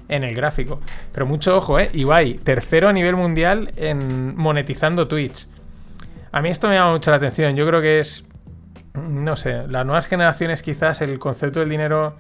en 0.09 0.25
el 0.25 0.35
gráfico. 0.35 0.81
Pero 1.13 1.27
mucho 1.27 1.57
ojo, 1.57 1.79
¿eh? 1.79 1.91
Ibai, 1.93 2.35
tercero 2.35 2.89
a 2.89 2.93
nivel 2.93 3.17
mundial 3.17 3.73
en 3.77 4.37
monetizando 4.37 5.09
Twitch. 5.09 5.49
A 6.33 6.43
mí 6.43 6.49
esto 6.49 6.69
me 6.69 6.75
llama 6.75 6.93
mucho 6.93 7.11
la 7.11 7.19
atención. 7.19 7.55
Yo 7.57 7.67
creo 7.67 7.81
que 7.81 8.01
es, 8.01 8.25
no 8.95 9.37
sé, 9.37 9.67
las 9.69 9.87
nuevas 9.87 10.07
generaciones 10.07 10.63
quizás 10.63 11.01
el 11.01 11.19
concepto 11.19 11.61
del 11.61 11.69
dinero... 11.69 12.17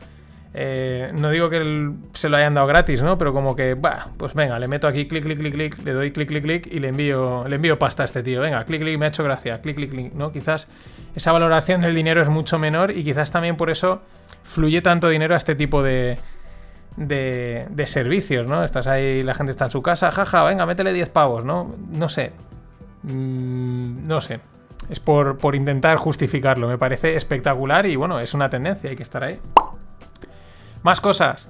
Eh, 0.56 1.10
no 1.14 1.30
digo 1.30 1.50
que 1.50 1.90
se 2.12 2.28
lo 2.28 2.36
hayan 2.36 2.54
dado 2.54 2.68
gratis, 2.68 3.02
¿no? 3.02 3.18
Pero 3.18 3.32
como 3.32 3.56
que, 3.56 3.74
bah, 3.74 4.06
pues 4.16 4.34
venga, 4.34 4.56
le 4.60 4.68
meto 4.68 4.86
aquí 4.86 5.06
clic, 5.06 5.24
clic, 5.24 5.38
clic, 5.38 5.52
clic, 5.52 5.84
le 5.84 5.92
doy 5.92 6.12
clic, 6.12 6.28
clic, 6.28 6.42
clic 6.42 6.68
y 6.70 6.78
le 6.78 6.88
envío, 6.88 7.46
le 7.48 7.56
envío 7.56 7.76
pasta 7.76 8.04
a 8.04 8.06
este 8.06 8.22
tío. 8.22 8.40
Venga, 8.40 8.64
clic, 8.64 8.80
clic, 8.80 8.96
me 8.96 9.06
ha 9.06 9.08
hecho 9.08 9.24
gracia, 9.24 9.60
clic, 9.60 9.74
clic, 9.74 9.90
clic, 9.90 10.12
¿no? 10.14 10.30
Quizás 10.30 10.68
esa 11.16 11.32
valoración 11.32 11.80
del 11.80 11.94
dinero 11.94 12.22
es 12.22 12.28
mucho 12.28 12.60
menor 12.60 12.92
y 12.92 13.02
quizás 13.02 13.32
también 13.32 13.56
por 13.56 13.68
eso 13.68 14.02
fluye 14.44 14.80
tanto 14.80 15.08
dinero 15.08 15.34
a 15.34 15.38
este 15.38 15.56
tipo 15.56 15.82
de, 15.82 16.18
de, 16.96 17.86
servicios, 17.86 18.46
¿no? 18.46 18.62
Estás 18.62 18.86
ahí, 18.86 19.24
la 19.24 19.34
gente 19.34 19.50
está 19.50 19.64
en 19.64 19.70
su 19.72 19.82
casa, 19.82 20.12
jaja, 20.12 20.44
venga, 20.44 20.66
métele 20.66 20.92
10 20.92 21.10
pavos, 21.10 21.44
¿no? 21.44 21.74
No 21.90 22.08
sé. 22.08 22.30
Mm, 23.02 24.06
no 24.06 24.20
sé. 24.20 24.38
Es 24.88 25.00
por, 25.00 25.38
por, 25.38 25.56
intentar 25.56 25.96
justificarlo. 25.96 26.68
Me 26.68 26.78
parece 26.78 27.16
espectacular 27.16 27.86
y 27.86 27.96
bueno, 27.96 28.20
es 28.20 28.34
una 28.34 28.50
tendencia, 28.50 28.90
hay 28.90 28.96
que 28.96 29.02
estar 29.02 29.24
ahí. 29.24 29.40
Más 30.84 31.00
cosas. 31.00 31.48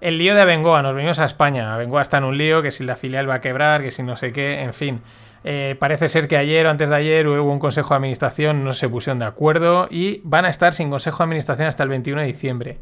El 0.00 0.18
lío 0.18 0.34
de 0.34 0.40
Abengoa, 0.40 0.82
nos 0.82 0.96
venimos 0.96 1.20
a 1.20 1.24
España. 1.24 1.72
Abengoa 1.72 2.02
está 2.02 2.18
en 2.18 2.24
un 2.24 2.36
lío, 2.36 2.62
que 2.62 2.72
si 2.72 2.82
la 2.82 2.96
filial 2.96 3.30
va 3.30 3.34
a 3.34 3.40
quebrar, 3.40 3.80
que 3.80 3.92
si 3.92 4.02
no 4.02 4.16
sé 4.16 4.32
qué, 4.32 4.60
en 4.60 4.74
fin. 4.74 5.02
Eh, 5.44 5.76
parece 5.78 6.08
ser 6.08 6.26
que 6.26 6.36
ayer 6.36 6.66
o 6.66 6.70
antes 6.70 6.88
de 6.88 6.96
ayer 6.96 7.28
hubo 7.28 7.52
un 7.52 7.60
consejo 7.60 7.90
de 7.90 7.98
administración, 7.98 8.64
no 8.64 8.72
se 8.72 8.88
pusieron 8.88 9.20
de 9.20 9.24
acuerdo 9.24 9.86
y 9.88 10.20
van 10.24 10.46
a 10.46 10.50
estar 10.50 10.74
sin 10.74 10.90
consejo 10.90 11.18
de 11.18 11.24
administración 11.24 11.68
hasta 11.68 11.84
el 11.84 11.90
21 11.90 12.22
de 12.22 12.26
diciembre. 12.26 12.78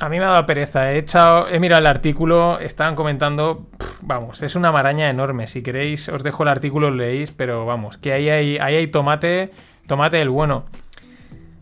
A 0.00 0.08
mí 0.08 0.18
me 0.18 0.24
ha 0.24 0.30
dado 0.30 0.46
pereza. 0.46 0.92
He, 0.92 1.04
he 1.52 1.60
mirado 1.60 1.80
el 1.80 1.86
artículo, 1.86 2.58
estaban 2.58 2.96
comentando. 2.96 3.68
Vamos, 4.02 4.42
es 4.42 4.56
una 4.56 4.72
maraña 4.72 5.08
enorme. 5.08 5.46
Si 5.46 5.62
queréis, 5.62 6.08
os 6.08 6.24
dejo 6.24 6.42
el 6.42 6.48
artículo, 6.48 6.90
lo 6.90 6.96
leéis, 6.96 7.30
pero 7.30 7.66
vamos, 7.66 7.98
que 7.98 8.12
ahí 8.12 8.28
hay, 8.30 8.58
ahí 8.58 8.74
hay 8.74 8.88
tomate, 8.88 9.52
tomate 9.86 10.20
el 10.20 10.28
bueno. 10.28 10.64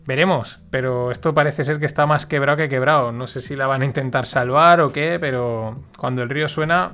Veremos, 0.07 0.61
pero 0.71 1.11
esto 1.11 1.33
parece 1.33 1.65
ser 1.65 1.79
que 1.79 1.85
está 1.85 2.05
más 2.05 2.25
quebrado 2.25 2.55
que 2.55 2.69
quebrado. 2.69 3.11
No 3.11 3.27
sé 3.27 3.41
si 3.41 3.57
la 3.57 3.67
van 3.67 3.81
a 3.81 3.85
intentar 3.85 4.25
salvar 4.25 4.79
o 4.79 4.93
qué, 4.93 5.17
pero 5.19 5.83
cuando 5.97 6.23
el 6.23 6.29
río 6.29 6.47
suena. 6.47 6.93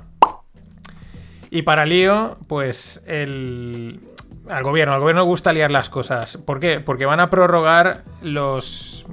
Y 1.48 1.62
para 1.62 1.86
lío, 1.86 2.36
pues 2.48 3.04
el. 3.06 4.00
Al 4.48 4.64
gobierno, 4.64 4.94
al 4.94 5.00
gobierno 5.00 5.24
gusta 5.24 5.52
liar 5.52 5.70
las 5.70 5.88
cosas. 5.90 6.38
¿Por 6.38 6.58
qué? 6.58 6.80
Porque 6.80 7.06
van 7.06 7.20
a 7.20 7.30
prorrogar 7.30 8.02
los. 8.20 9.06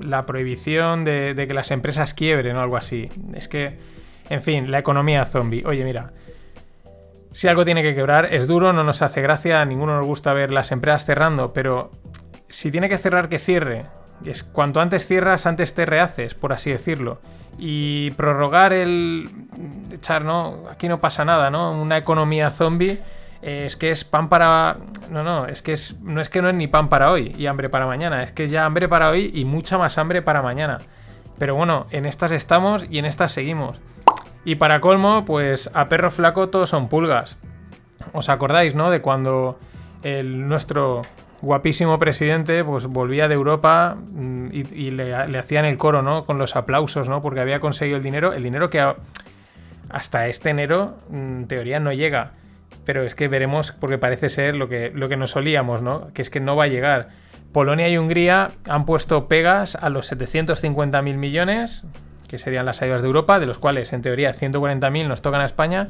la 0.00 0.24
prohibición 0.24 1.04
de, 1.04 1.34
de 1.34 1.46
que 1.46 1.52
las 1.52 1.70
empresas 1.70 2.14
quiebren 2.14 2.56
o 2.56 2.62
algo 2.62 2.78
así. 2.78 3.10
Es 3.34 3.46
que. 3.46 3.78
En 4.30 4.40
fin, 4.40 4.70
la 4.70 4.78
economía 4.78 5.26
zombie. 5.26 5.64
Oye, 5.66 5.84
mira. 5.84 6.12
Si 7.32 7.46
algo 7.46 7.66
tiene 7.66 7.82
que 7.82 7.94
quebrar, 7.94 8.32
es 8.32 8.46
duro, 8.46 8.72
no 8.72 8.84
nos 8.84 9.02
hace 9.02 9.20
gracia, 9.20 9.60
a 9.60 9.64
ninguno 9.66 9.98
nos 9.98 10.06
gusta 10.06 10.32
ver 10.32 10.50
las 10.50 10.72
empresas 10.72 11.04
cerrando, 11.04 11.52
pero 11.52 11.92
si 12.58 12.72
tiene 12.72 12.88
que 12.88 12.98
cerrar, 12.98 13.28
que 13.28 13.38
cierre. 13.38 13.86
Es 14.24 14.42
cuanto 14.42 14.80
antes 14.80 15.06
cierras, 15.06 15.46
antes 15.46 15.74
te 15.74 15.86
rehaces, 15.86 16.34
por 16.34 16.52
así 16.52 16.72
decirlo. 16.72 17.20
Y 17.56 18.10
prorrogar 18.12 18.72
el. 18.72 19.30
echar, 19.92 20.24
¿no? 20.24 20.64
Aquí 20.68 20.88
no 20.88 20.98
pasa 20.98 21.24
nada, 21.24 21.52
¿no? 21.52 21.70
Una 21.80 21.98
economía 21.98 22.50
zombie. 22.50 22.98
Eh, 23.42 23.62
es 23.66 23.76
que 23.76 23.92
es 23.92 24.02
pan 24.02 24.28
para. 24.28 24.78
No, 25.08 25.22
no, 25.22 25.46
es 25.46 25.62
que 25.62 25.72
es. 25.72 26.00
No 26.00 26.20
es 26.20 26.28
que 26.28 26.42
no 26.42 26.48
es 26.48 26.56
ni 26.56 26.66
pan 26.66 26.88
para 26.88 27.12
hoy 27.12 27.32
y 27.38 27.46
hambre 27.46 27.68
para 27.68 27.86
mañana. 27.86 28.24
Es 28.24 28.32
que 28.32 28.48
ya 28.48 28.64
hambre 28.64 28.88
para 28.88 29.10
hoy 29.10 29.30
y 29.32 29.44
mucha 29.44 29.78
más 29.78 29.96
hambre 29.96 30.20
para 30.20 30.42
mañana. 30.42 30.80
Pero 31.38 31.54
bueno, 31.54 31.86
en 31.92 32.06
estas 32.06 32.32
estamos 32.32 32.88
y 32.90 32.98
en 32.98 33.04
estas 33.04 33.30
seguimos. 33.30 33.80
Y 34.44 34.56
para 34.56 34.80
colmo, 34.80 35.24
pues 35.24 35.70
a 35.74 35.88
perro 35.88 36.10
flaco 36.10 36.48
todos 36.48 36.70
son 36.70 36.88
pulgas. 36.88 37.38
¿Os 38.12 38.28
acordáis, 38.28 38.74
no? 38.74 38.90
De 38.90 39.00
cuando 39.00 39.60
el 40.02 40.48
nuestro 40.48 41.02
guapísimo 41.40 41.98
presidente, 41.98 42.64
pues 42.64 42.86
volvía 42.86 43.28
de 43.28 43.34
Europa 43.34 43.96
y, 44.52 44.74
y 44.74 44.90
le, 44.90 45.14
hacían 45.14 45.64
el 45.64 45.78
coro, 45.78 46.02
¿no? 46.02 46.24
Con 46.24 46.38
los 46.38 46.56
aplausos, 46.56 47.08
¿no? 47.08 47.22
Porque 47.22 47.40
había 47.40 47.60
conseguido 47.60 47.96
el 47.96 48.02
dinero, 48.02 48.32
el 48.32 48.42
dinero 48.42 48.70
que 48.70 48.94
hasta 49.88 50.26
este 50.28 50.50
enero, 50.50 50.96
en 51.12 51.46
teoría, 51.46 51.80
no 51.80 51.92
llega. 51.92 52.32
Pero 52.84 53.04
es 53.04 53.14
que 53.14 53.28
veremos, 53.28 53.72
porque 53.72 53.98
parece 53.98 54.28
ser 54.28 54.54
lo 54.54 54.68
que, 54.68 54.90
lo 54.94 55.08
que 55.08 55.16
nos 55.16 55.30
solíamos, 55.30 55.82
¿no? 55.82 56.12
Que 56.12 56.22
es 56.22 56.30
que 56.30 56.40
no 56.40 56.56
va 56.56 56.64
a 56.64 56.68
llegar. 56.68 57.08
Polonia 57.52 57.88
y 57.88 57.96
Hungría 57.96 58.50
han 58.68 58.84
puesto 58.84 59.28
pegas 59.28 59.76
a 59.76 59.88
los 59.88 60.12
750.000 60.12 61.02
millones, 61.16 61.86
que 62.28 62.38
serían 62.38 62.66
las 62.66 62.82
ayudas 62.82 63.00
de 63.00 63.06
Europa, 63.06 63.38
de 63.40 63.46
los 63.46 63.58
cuales 63.58 63.92
en 63.92 64.02
teoría 64.02 64.32
140.000 64.32 65.06
nos 65.06 65.22
tocan 65.22 65.40
a 65.40 65.46
España 65.46 65.88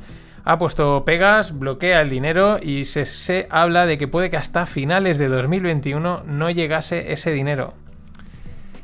ha 0.48 0.56
puesto 0.56 1.04
pegas, 1.04 1.58
bloquea 1.58 2.00
el 2.00 2.08
dinero 2.08 2.58
y 2.62 2.86
se, 2.86 3.04
se, 3.04 3.46
habla 3.50 3.84
de 3.84 3.98
que 3.98 4.08
puede 4.08 4.30
que 4.30 4.38
hasta 4.38 4.64
finales 4.64 5.18
de 5.18 5.28
2021 5.28 6.22
no 6.24 6.50
llegase 6.50 7.12
ese 7.12 7.32
dinero. 7.32 7.74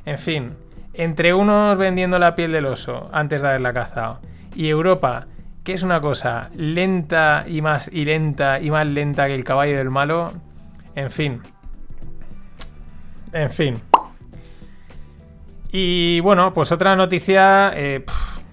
En 0.05 0.19
fin, 0.19 0.53
entre 0.93 1.33
unos 1.33 1.79
vendiendo 1.79 2.19
la 2.19 2.35
piel 2.35 2.53
del 2.53 2.67
oso 2.67 3.09
antes 3.15 3.41
de 3.41 3.49
haberla 3.49 3.73
cazado 3.73 4.21
y 4.55 4.69
Europa, 4.69 5.27
que 5.65 5.73
es 5.73 5.83
una 5.83 6.03
cosa 6.03 6.51
lenta 6.55 7.47
y 7.49 7.63
más 7.63 7.89
y 7.91 8.05
lenta 8.05 8.61
y 8.61 8.71
más 8.71 8.87
lenta 8.87 9.27
que 9.27 9.35
el 9.35 9.45
caballo 9.45 9.79
del 9.79 9.89
malo, 9.89 10.35
en 10.95 11.11
fin. 11.11 11.41
En 13.33 13.51
fin. 13.51 13.77
Y 15.73 16.21
bueno, 16.21 16.53
pues 16.53 16.73
otra 16.73 16.95
noticia... 16.95 17.73
Eh, 17.75 18.05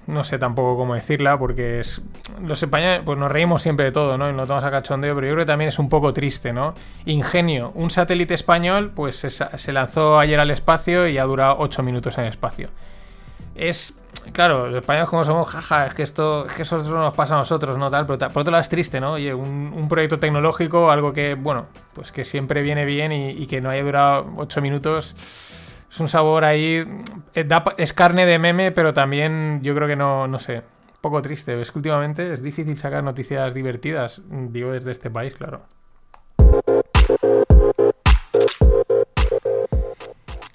no 0.07 0.23
sé 0.23 0.39
tampoco 0.39 0.77
cómo 0.77 0.95
decirla, 0.95 1.37
porque 1.37 1.79
es, 1.79 2.01
los 2.43 2.61
españoles, 2.61 3.01
pues 3.05 3.17
nos 3.17 3.31
reímos 3.31 3.61
siempre 3.61 3.85
de 3.85 3.91
todo, 3.91 4.17
¿no? 4.17 4.29
Y 4.29 4.33
nos 4.33 4.47
tomamos 4.47 4.63
a 4.65 4.71
cachondeo, 4.71 5.15
pero 5.15 5.27
yo 5.27 5.33
creo 5.33 5.45
que 5.45 5.51
también 5.51 5.69
es 5.69 5.79
un 5.79 5.89
poco 5.89 6.13
triste, 6.13 6.53
¿no? 6.53 6.73
Ingenio, 7.05 7.71
un 7.75 7.89
satélite 7.89 8.33
español, 8.33 8.91
pues 8.95 9.17
se, 9.17 9.71
lanzó 9.71 10.19
ayer 10.19 10.39
al 10.39 10.51
espacio 10.51 11.07
y 11.07 11.17
ha 11.17 11.23
durado 11.23 11.55
8 11.59 11.83
minutos 11.83 12.17
en 12.17 12.25
el 12.25 12.29
espacio. 12.31 12.69
Es, 13.53 13.93
claro, 14.31 14.67
los 14.67 14.81
españoles 14.81 15.09
como 15.09 15.23
somos, 15.23 15.49
jaja, 15.49 15.87
es 15.87 15.93
que 15.93 16.03
esto, 16.03 16.45
es 16.47 16.53
que 16.53 16.61
eso 16.63 16.77
nos 16.79 17.13
pasa 17.13 17.35
a 17.35 17.37
nosotros, 17.37 17.77
¿no? 17.77 17.91
Tal, 17.91 18.05
pero 18.07 18.17
por 18.31 18.41
otro 18.41 18.51
lado 18.51 18.61
es 18.61 18.69
triste, 18.69 18.99
¿no? 18.99 19.13
Oye, 19.13 19.33
un, 19.33 19.71
un 19.75 19.87
proyecto 19.87 20.19
tecnológico, 20.19 20.89
algo 20.89 21.13
que, 21.13 21.35
bueno, 21.35 21.67
pues 21.93 22.11
que 22.11 22.23
siempre 22.23 22.63
viene 22.63 22.85
bien 22.85 23.11
y, 23.11 23.29
y 23.29 23.45
que 23.45 23.61
no 23.61 23.69
haya 23.69 23.83
durado 23.83 24.33
8 24.37 24.61
minutos 24.61 25.15
es 25.91 25.99
un 25.99 26.07
sabor 26.07 26.45
ahí. 26.45 26.87
Es 27.77 27.93
carne 27.93 28.25
de 28.25 28.39
meme, 28.39 28.71
pero 28.71 28.93
también 28.93 29.59
yo 29.61 29.75
creo 29.75 29.87
que 29.89 29.97
no, 29.97 30.25
no 30.27 30.39
sé. 30.39 30.57
Un 30.57 31.01
poco 31.01 31.21
triste. 31.21 31.59
Es 31.59 31.71
que 31.71 31.79
últimamente 31.79 32.31
es 32.31 32.41
difícil 32.41 32.77
sacar 32.77 33.03
noticias 33.03 33.53
divertidas. 33.53 34.21
Digo 34.29 34.71
desde 34.71 34.91
este 34.91 35.09
país, 35.09 35.33
claro. 35.33 35.63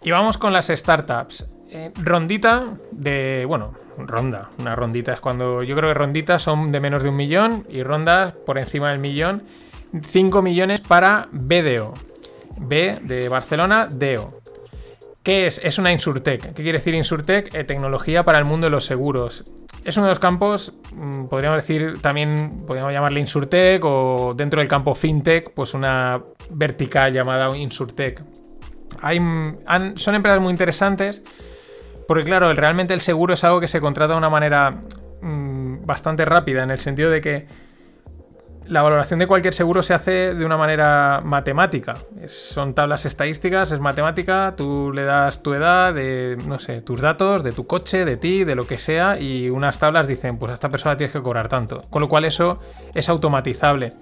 Y 0.02 0.10
vamos 0.10 0.38
con 0.38 0.54
las 0.54 0.68
startups. 0.68 1.46
Eh, 1.68 1.92
rondita 1.96 2.78
de. 2.92 3.44
Bueno, 3.46 3.74
ronda. 3.98 4.48
Una 4.58 4.74
rondita 4.74 5.12
es 5.12 5.20
cuando. 5.20 5.62
Yo 5.62 5.76
creo 5.76 5.90
que 5.90 5.98
ronditas 5.98 6.42
son 6.42 6.72
de 6.72 6.80
menos 6.80 7.02
de 7.02 7.10
un 7.10 7.16
millón 7.16 7.66
y 7.68 7.82
rondas 7.82 8.32
por 8.32 8.56
encima 8.56 8.90
del 8.90 9.00
millón. 9.00 9.42
5 10.02 10.40
millones 10.40 10.80
para 10.80 11.28
BDO. 11.30 11.92
B 12.58 13.00
de 13.02 13.28
Barcelona, 13.28 13.86
DEO. 13.90 14.45
¿Qué 15.26 15.49
es? 15.49 15.61
Es 15.64 15.76
una 15.80 15.90
Insurtech. 15.90 16.54
¿Qué 16.54 16.62
quiere 16.62 16.78
decir 16.78 16.95
Insurtech? 16.95 17.52
Eh, 17.52 17.64
tecnología 17.64 18.25
para 18.25 18.38
el 18.38 18.45
mundo 18.45 18.68
de 18.68 18.71
los 18.71 18.85
seguros. 18.85 19.42
Es 19.85 19.97
uno 19.97 20.06
de 20.06 20.11
los 20.11 20.21
campos, 20.21 20.73
mmm, 20.95 21.25
podríamos 21.25 21.56
decir 21.56 22.00
también, 22.00 22.62
podríamos 22.64 22.92
llamarle 22.92 23.18
Insurtech 23.18 23.85
o 23.85 24.35
dentro 24.37 24.61
del 24.61 24.68
campo 24.68 24.95
FinTech, 24.95 25.52
pues 25.52 25.75
una 25.75 26.23
vertical 26.50 27.12
llamada 27.12 27.56
Insurtech. 27.56 28.23
Han, 29.02 29.59
son 29.97 30.14
empresas 30.14 30.40
muy 30.40 30.52
interesantes 30.52 31.25
porque 32.06 32.23
claro, 32.23 32.54
realmente 32.54 32.95
el 32.95 33.00
seguro 33.00 33.35
es 33.35 33.42
algo 33.42 33.59
que 33.59 33.66
se 33.66 33.80
contrata 33.80 34.12
de 34.12 34.18
una 34.18 34.30
manera 34.30 34.80
mmm, 35.23 35.85
bastante 35.85 36.25
rápida 36.25 36.62
en 36.62 36.71
el 36.71 36.78
sentido 36.78 37.11
de 37.11 37.21
que 37.21 37.47
la 38.68 38.82
valoración 38.82 39.18
de 39.18 39.26
cualquier 39.26 39.54
seguro 39.54 39.82
se 39.82 39.94
hace 39.94 40.35
de 40.35 40.44
una 40.44 40.56
manera 40.56 41.20
matemática. 41.25 41.94
son 42.26 42.75
tablas 42.75 43.04
estadísticas, 43.04 43.70
es 43.70 43.80
matemática, 43.80 44.54
tú 44.56 44.92
le 44.92 45.04
das 45.04 45.42
tu 45.42 45.54
edad, 45.54 45.94
de, 45.94 46.37
no 46.46 46.58
sé, 46.58 46.82
tus 46.82 47.00
datos, 47.00 47.42
de 47.42 47.52
tu 47.52 47.66
coche, 47.66 48.04
de 48.04 48.16
ti, 48.16 48.44
de 48.44 48.54
lo 48.54 48.66
que 48.66 48.78
sea, 48.78 49.18
y 49.18 49.50
unas 49.50 49.78
tablas 49.78 50.06
dicen, 50.06 50.38
pues 50.38 50.50
a 50.50 50.54
esta 50.54 50.68
persona 50.68 50.96
tienes 50.96 51.12
que 51.12 51.23
cobrar 51.23 51.49
tanto. 51.49 51.82
Con 51.90 52.02
lo 52.02 52.08
cual 52.08 52.25
eso 52.25 52.61
es 52.94 53.08
automatizable. 53.08 53.92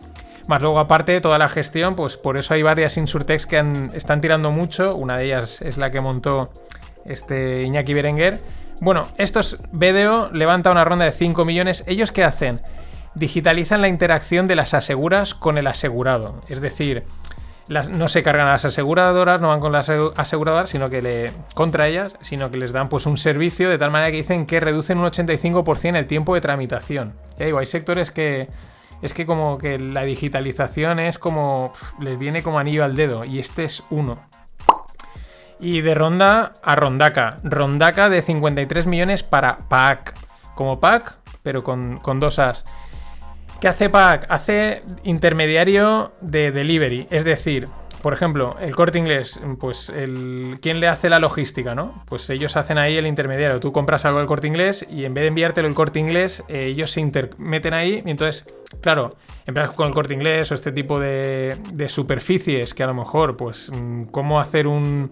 Más 0.47 0.61
luego, 0.61 0.79
aparte, 0.79 1.21
toda 1.21 1.39
la 1.39 1.49
gestión, 1.49 1.97
pues 1.97 2.17
por 2.17 2.37
eso 2.37 2.55
hay 2.55 2.63
varias 2.63 2.97
Insurtex 2.97 3.47
que 3.47 3.65
están 3.95 4.21
tirando 4.21 4.51
mucho. 4.51 4.95
Una 4.95 5.17
de 5.17 5.27
ellas 5.27 5.63
es 5.63 5.79
la 5.79 5.91
que 5.91 6.01
montó 6.01 6.51
este 7.07 7.63
Iñaki 7.63 7.95
Berenguer. 7.95 8.41
Bueno, 8.81 9.07
estos 9.17 9.59
BDO 9.73 10.31
levanta 10.33 10.71
una 10.71 10.85
ronda 10.85 11.07
de 11.07 11.13
5 11.13 11.45
millones. 11.47 11.85
¿Ellos 11.87 12.13
qué 12.13 12.25
hacen? 12.25 12.61
Digitalizan 13.15 13.81
la 13.81 13.89
interacción 13.89 14.47
de 14.47 14.57
las 14.57 14.75
aseguras 14.75 15.35
con 15.35 15.59
el 15.59 15.67
asegurado. 15.67 16.41
Es 16.49 16.61
decir, 16.61 17.05
no 17.69 18.09
se 18.09 18.23
cargan 18.23 18.47
a 18.49 18.53
las 18.53 18.65
aseguradoras, 18.65 19.41
no 19.41 19.49
van 19.49 19.61
con 19.61 19.73
las 19.73 19.89
aseguradoras, 19.89 20.69
sino 20.69 20.91
que 20.91 21.01
le 21.01 21.33
contra 21.55 21.89
ellas, 21.89 22.19
sino 22.21 22.51
que 22.51 22.59
les 22.59 22.73
dan 22.73 22.89
pues 22.89 23.07
un 23.07 23.17
servicio 23.17 23.71
de 23.71 23.79
tal 23.79 23.91
manera 23.91 24.11
que 24.11 24.19
dicen 24.19 24.47
que 24.47 24.61
reducen 24.61 24.99
un 24.99 25.07
85% 25.07 25.97
el 25.97 26.07
tiempo 26.07 26.35
de 26.35 26.41
tramitación. 26.41 27.15
Ya 27.39 27.47
digo, 27.47 27.59
hay 27.59 27.67
sectores 27.67 28.11
que 28.11 28.49
es 29.01 29.15
que 29.15 29.27
como 29.27 29.59
que 29.59 29.79
la 29.79 30.03
digitalización 30.05 30.99
es 30.99 31.19
como 31.19 31.73
les 32.01 32.19
viene 32.19 32.43
como 32.43 32.59
anillo 32.59 32.85
al 32.85 32.97
dedo 32.97 33.25
y 33.25 33.39
este 33.39 33.65
es 33.65 33.83
uno. 33.91 34.19
Y 35.61 35.81
de 35.81 35.95
ronda 35.95 36.53
a 36.63 36.77
rondaca. 36.77 37.39
Rondaca 37.43 38.11
de 38.11 38.21
53 38.21 38.87
millones 38.87 39.23
para 39.23 39.59
PAC. 39.69 40.15
Como 40.55 40.81
PAC, 40.81 41.17
pero 41.43 41.65
con, 41.65 41.99
con 41.99 42.21
dos 42.21 42.39
As. 42.39 42.65
¿Qué 43.65 43.69
hace 43.69 43.89
PAC? 43.89 44.27
Hace 44.29 44.83
intermediario 45.05 46.13
de 46.21 46.53
delivery. 46.53 47.09
Es 47.11 47.25
decir, 47.25 47.67
por 48.03 48.13
ejemplo, 48.13 48.59
el 48.61 48.77
corte 48.77 48.99
inglés, 48.99 49.41
pues 49.59 49.89
el, 49.89 50.59
¿quién 50.61 50.81
le 50.81 50.89
hace 50.89 51.09
la 51.09 51.19
logística, 51.19 51.75
no? 51.75 52.05
Pues 52.05 52.29
ellos 52.29 52.59
hacen 52.59 52.77
ahí 52.77 52.99
el 52.99 53.07
intermediario. 53.07 53.61
Tú 53.61 53.73
compras 53.73 54.05
algo 54.05 54.19
del 54.19 54.27
corte 54.27 54.49
inglés 54.49 54.87
y 54.91 55.07
en 55.07 55.15
vez 55.15 55.23
de 55.23 55.29
enviártelo 55.29 55.67
el 55.67 55.75
corte 55.75 55.99
inglés, 55.99 56.45
eh, 56.49 56.67
ellos 56.67 56.91
se 56.91 57.01
intermeten 57.01 57.73
ahí 57.73 58.03
y 58.05 58.11
entonces, 58.11 58.45
claro, 58.83 59.17
empiezas 59.47 59.73
con 59.73 59.89
el 59.89 59.95
corte 59.95 60.13
inglés 60.13 60.53
o 60.53 60.55
este 60.55 60.71
tipo 60.71 61.01
de, 61.01 61.57
de 61.73 61.89
superficies 61.89 62.75
que 62.75 62.83
a 62.83 62.87
lo 62.87 62.93
mejor, 62.93 63.39
pues, 63.39 63.71
mm, 63.73 64.09
cómo 64.11 64.41
hacer 64.41 64.67
un 64.67 65.11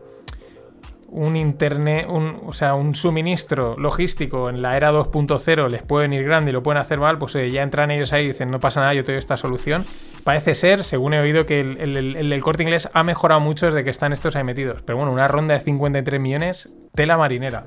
un 1.12 1.37
internet, 1.37 2.07
un, 2.09 2.40
o 2.47 2.54
sea, 2.54 2.75
un 2.75 2.95
suministro 2.95 3.76
logístico 3.78 4.49
en 4.49 4.62
la 4.62 4.78
era 4.78 4.90
2.0 4.90 5.69
les 5.69 5.83
pueden 5.83 6.14
ir 6.14 6.25
grande 6.25 6.50
y 6.50 6.52
lo 6.54 6.62
pueden 6.62 6.81
hacer 6.81 6.99
mal, 6.99 7.19
pues 7.19 7.35
eh, 7.35 7.50
ya 7.50 7.62
entran 7.62 7.90
ellos 7.90 8.14
ahí 8.14 8.25
y 8.25 8.28
dicen, 8.28 8.50
no 8.50 8.61
pasa 8.61 8.81
nada, 8.81 8.95
yo 8.95 9.04
te 9.04 9.12
doy 9.12 9.19
esta 9.19 9.37
solución. 9.37 9.85
Parece 10.25 10.54
ser, 10.54 10.85
según 10.85 11.12
he 11.12 11.21
oído, 11.21 11.45
que 11.45 11.61
el, 11.61 12.42
corte 12.42 12.62
inglés 12.62 12.88
ha 12.95 13.02
mejorado 13.02 13.40
mucho 13.40 13.66
desde 13.66 13.85
que 13.85 13.90
están 13.90 14.14
estos 14.14 14.37
ahí 14.37 14.45
metidos. 14.45 14.83
Pero 14.83 14.97
bueno, 14.97 15.12
una 15.12 15.28
ronda 15.28 15.54
de 15.54 15.61
53 15.61 16.19
millones, 16.19 16.75
tela 16.95 17.19
marinera. 17.19 17.66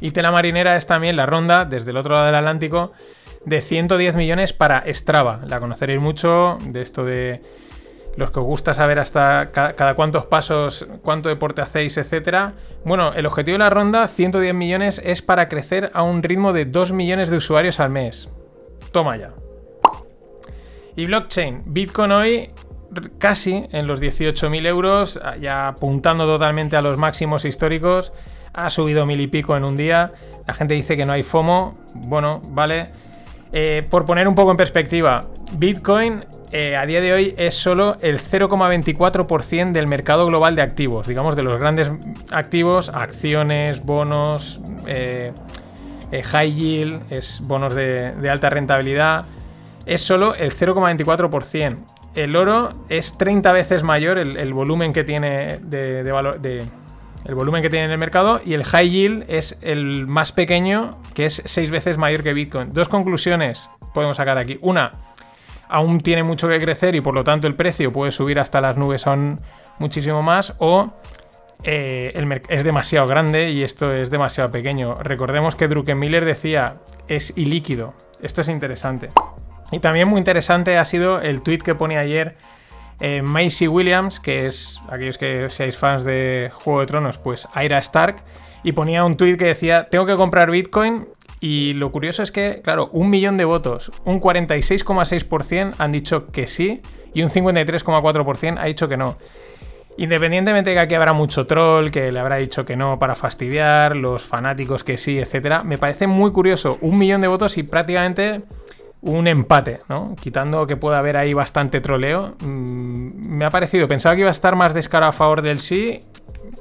Y 0.00 0.10
tela 0.10 0.30
marinera 0.30 0.76
es 0.76 0.86
también 0.86 1.16
la 1.16 1.24
ronda, 1.24 1.64
desde 1.64 1.92
el 1.92 1.96
otro 1.96 2.12
lado 2.12 2.26
del 2.26 2.34
Atlántico, 2.34 2.92
de 3.46 3.62
110 3.62 4.16
millones 4.16 4.52
para 4.52 4.84
Strava. 4.92 5.40
La 5.46 5.60
conoceréis 5.60 6.00
mucho, 6.00 6.58
de 6.66 6.82
esto 6.82 7.06
de 7.06 7.40
los 8.16 8.30
que 8.30 8.40
os 8.40 8.46
gusta 8.46 8.74
saber 8.74 8.98
hasta 8.98 9.50
cada, 9.52 9.94
cuántos 9.94 10.26
pasos, 10.26 10.86
cuánto 11.02 11.28
deporte 11.28 11.62
hacéis, 11.62 11.96
etcétera. 11.96 12.54
Bueno, 12.84 13.12
el 13.14 13.26
objetivo 13.26 13.54
de 13.54 13.58
la 13.60 13.70
ronda, 13.70 14.06
110 14.08 14.54
millones, 14.54 15.00
es 15.04 15.22
para 15.22 15.48
crecer 15.48 15.90
a 15.94 16.02
un 16.02 16.22
ritmo 16.22 16.52
de 16.52 16.64
2 16.64 16.92
millones 16.92 17.30
de 17.30 17.36
usuarios 17.36 17.80
al 17.80 17.90
mes. 17.90 18.28
Toma 18.92 19.16
ya. 19.16 19.30
Y 20.96 21.06
blockchain, 21.06 21.62
Bitcoin 21.66 22.12
hoy 22.12 22.50
casi 23.18 23.66
en 23.72 23.86
los 23.86 24.00
18.000 24.00 24.66
euros, 24.66 25.20
ya 25.40 25.68
apuntando 25.68 26.26
totalmente 26.26 26.76
a 26.76 26.82
los 26.82 26.96
máximos 26.96 27.44
históricos, 27.44 28.12
ha 28.52 28.70
subido 28.70 29.04
mil 29.04 29.20
y 29.20 29.26
pico 29.26 29.56
en 29.56 29.64
un 29.64 29.76
día. 29.76 30.12
La 30.46 30.54
gente 30.54 30.74
dice 30.74 30.96
que 30.96 31.04
no 31.04 31.12
hay 31.12 31.22
FOMO. 31.22 31.76
Bueno, 31.94 32.40
vale. 32.50 32.90
Eh, 33.52 33.86
por 33.88 34.04
poner 34.04 34.26
un 34.28 34.34
poco 34.34 34.50
en 34.50 34.56
perspectiva, 34.56 35.26
Bitcoin 35.56 36.24
eh, 36.56 36.76
a 36.76 36.86
día 36.86 37.00
de 37.00 37.12
hoy 37.12 37.34
es 37.36 37.56
solo 37.56 37.96
el 38.00 38.20
0,24% 38.20 39.72
del 39.72 39.88
mercado 39.88 40.24
global 40.24 40.54
de 40.54 40.62
activos, 40.62 41.08
digamos 41.08 41.34
de 41.34 41.42
los 41.42 41.58
grandes 41.58 41.90
activos, 42.30 42.90
acciones, 42.90 43.84
bonos, 43.84 44.60
eh, 44.86 45.32
eh, 46.12 46.22
high 46.22 46.54
yield, 46.54 47.12
es 47.12 47.40
bonos 47.42 47.74
de, 47.74 48.30
alta 48.30 48.50
rentabilidad, 48.50 49.24
es 49.84 50.02
solo 50.02 50.36
el 50.36 50.54
0,24%. 50.54 51.76
El 52.14 52.36
oro 52.36 52.68
es 52.88 53.18
30 53.18 53.50
veces 53.50 53.82
mayor 53.82 54.16
el, 54.18 54.54
volumen 54.54 54.92
que 54.92 55.02
tiene 55.02 55.54
el 55.54 57.34
volumen 57.34 57.62
que 57.62 57.70
tiene 57.70 57.86
en 57.86 57.90
el 57.90 57.98
mercado 57.98 58.40
y 58.44 58.54
el 58.54 58.62
high 58.62 58.90
yield 58.90 59.24
es 59.26 59.58
el 59.60 60.06
más 60.06 60.30
pequeño, 60.30 61.00
que 61.14 61.26
es 61.26 61.42
6 61.44 61.70
veces 61.70 61.98
mayor 61.98 62.22
que 62.22 62.32
Bitcoin. 62.32 62.72
Dos 62.72 62.88
conclusiones 62.88 63.68
podemos 63.92 64.18
sacar 64.18 64.38
aquí. 64.38 64.58
Una, 64.60 64.92
aún 65.68 66.00
tiene 66.00 66.22
mucho 66.22 66.48
que 66.48 66.60
crecer 66.60 66.94
y 66.94 67.00
por 67.00 67.14
lo 67.14 67.24
tanto 67.24 67.46
el 67.46 67.54
precio 67.54 67.92
puede 67.92 68.12
subir 68.12 68.38
hasta 68.38 68.60
las 68.60 68.76
nubes 68.76 69.06
aún 69.06 69.40
muchísimo 69.78 70.22
más 70.22 70.54
o 70.58 70.92
eh, 71.64 72.12
es 72.48 72.64
demasiado 72.64 73.06
grande 73.06 73.50
y 73.50 73.62
esto 73.62 73.92
es 73.92 74.10
demasiado 74.10 74.50
pequeño. 74.50 75.02
Recordemos 75.02 75.54
que 75.56 75.68
Druckenmiller 75.68 76.24
decía 76.24 76.76
es 77.08 77.32
ilíquido. 77.36 77.94
Esto 78.20 78.42
es 78.42 78.48
interesante. 78.48 79.10
Y 79.72 79.80
también 79.80 80.08
muy 80.08 80.18
interesante 80.18 80.76
ha 80.76 80.84
sido 80.84 81.20
el 81.20 81.42
tweet 81.42 81.58
que 81.58 81.74
pone 81.74 81.96
ayer 81.96 82.36
eh, 83.00 83.22
Macy 83.22 83.66
Williams, 83.66 84.20
que 84.20 84.46
es 84.46 84.80
aquellos 84.88 85.18
que 85.18 85.48
seáis 85.50 85.76
fans 85.76 86.04
de 86.04 86.50
Juego 86.52 86.80
de 86.80 86.86
Tronos, 86.86 87.18
pues 87.18 87.48
Aira 87.52 87.78
Stark, 87.78 88.22
y 88.62 88.72
ponía 88.72 89.04
un 89.04 89.16
tweet 89.16 89.36
que 89.36 89.46
decía, 89.46 89.88
tengo 89.90 90.06
que 90.06 90.16
comprar 90.16 90.50
Bitcoin 90.50 91.08
y 91.46 91.74
lo 91.74 91.92
curioso 91.92 92.22
es 92.22 92.32
que, 92.32 92.62
claro, 92.64 92.88
un 92.92 93.10
millón 93.10 93.36
de 93.36 93.44
votos, 93.44 93.92
un 94.06 94.18
46,6% 94.18 95.74
han 95.76 95.92
dicho 95.92 96.28
que 96.28 96.46
sí 96.46 96.80
y 97.12 97.20
un 97.20 97.28
53,4% 97.28 98.56
ha 98.58 98.64
dicho 98.64 98.88
que 98.88 98.96
no. 98.96 99.18
Independientemente 99.98 100.70
de 100.70 100.76
que 100.76 100.80
aquí 100.80 100.94
habrá 100.94 101.12
mucho 101.12 101.46
troll, 101.46 101.90
que 101.90 102.10
le 102.10 102.18
habrá 102.18 102.36
dicho 102.36 102.64
que 102.64 102.76
no 102.76 102.98
para 102.98 103.14
fastidiar, 103.14 103.94
los 103.94 104.22
fanáticos 104.22 104.84
que 104.84 104.96
sí, 104.96 105.18
etcétera, 105.18 105.64
me 105.64 105.76
parece 105.76 106.06
muy 106.06 106.32
curioso. 106.32 106.78
Un 106.80 106.96
millón 106.96 107.20
de 107.20 107.28
votos 107.28 107.58
y 107.58 107.62
prácticamente 107.62 108.40
un 109.02 109.26
empate, 109.26 109.82
¿no? 109.90 110.16
Quitando 110.18 110.66
que 110.66 110.78
pueda 110.78 110.98
haber 110.98 111.18
ahí 111.18 111.34
bastante 111.34 111.82
troleo. 111.82 112.36
Mm, 112.40 113.36
me 113.36 113.44
ha 113.44 113.50
parecido, 113.50 113.86
pensaba 113.86 114.14
que 114.14 114.22
iba 114.22 114.30
a 114.30 114.32
estar 114.32 114.56
más 114.56 114.72
descarado 114.72 115.10
a 115.10 115.12
favor 115.12 115.42
del 115.42 115.60
sí, 115.60 116.00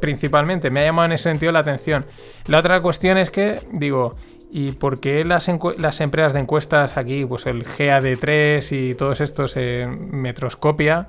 principalmente. 0.02 0.70
Me 0.70 0.82
ha 0.82 0.84
llamado 0.88 1.06
en 1.06 1.14
ese 1.14 1.30
sentido 1.30 1.54
la 1.54 1.60
atención. 1.60 2.06
La 2.48 2.60
otra 2.60 2.82
cuestión 2.82 3.18
es 3.18 3.32
que, 3.32 3.62
digo, 3.72 4.18
¿Y 4.56 4.74
por 4.74 5.00
qué 5.00 5.26
las, 5.26 5.48
empresas 5.48 6.34
de 6.34 6.40
encuestas 6.40 6.96
aquí, 6.96 7.26
pues 7.26 7.48
el 7.48 7.66
GAD3 7.66 8.72
y 8.72 8.94
todos 8.94 9.20
estos 9.20 9.58
en 9.58 10.12
Metroscopia? 10.12 11.08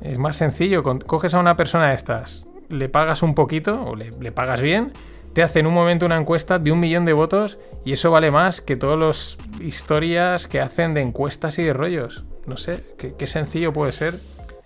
Es 0.00 0.18
más 0.18 0.34
sencillo, 0.34 0.82
coges 0.82 1.34
a 1.34 1.38
una 1.38 1.56
persona 1.56 1.90
de 1.90 1.94
estas, 1.94 2.48
le 2.68 2.88
pagas 2.88 3.22
un 3.22 3.36
poquito 3.36 3.84
o 3.84 3.94
le, 3.94 4.32
pagas 4.32 4.60
bien, 4.60 4.92
te 5.34 5.44
hacen 5.44 5.68
un 5.68 5.72
momento 5.72 6.04
una 6.04 6.16
encuesta 6.16 6.58
de 6.58 6.72
un 6.72 6.80
millón 6.80 7.04
de 7.04 7.12
votos 7.12 7.60
y 7.84 7.92
eso 7.92 8.10
vale 8.10 8.32
más 8.32 8.60
que 8.60 8.74
todas 8.74 8.98
las 8.98 9.38
historias 9.60 10.48
que 10.48 10.60
hacen 10.60 10.94
de 10.94 11.02
encuestas 11.02 11.60
y 11.60 11.62
de 11.62 11.72
rollos. 11.72 12.24
No 12.44 12.56
sé, 12.56 12.82
qué, 12.98 13.14
qué 13.16 13.28
sencillo 13.28 13.72
puede 13.72 13.92
ser 13.92 14.14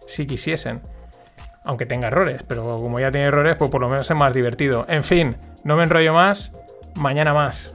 si 0.07 0.27
quisiesen. 0.27 0.81
Aunque 1.63 1.85
tenga 1.85 2.09
errores, 2.09 2.43
pero 2.43 2.79
como 2.79 3.01
ya 3.01 3.11
tiene 3.11 3.27
errores, 3.27 3.57
pues 3.57 3.71
por 3.71 3.83
lo 3.83 3.91
menos 3.91 4.11
es 4.11 4.17
más 4.17 4.33
divertido. 4.33 4.87
En 4.89 5.05
fin, 5.05 5.37
no 5.63 5.77
me 5.77 5.83
enrollo 5.83 6.15
más, 6.15 6.53
mañana 6.95 7.35
más. 7.35 7.75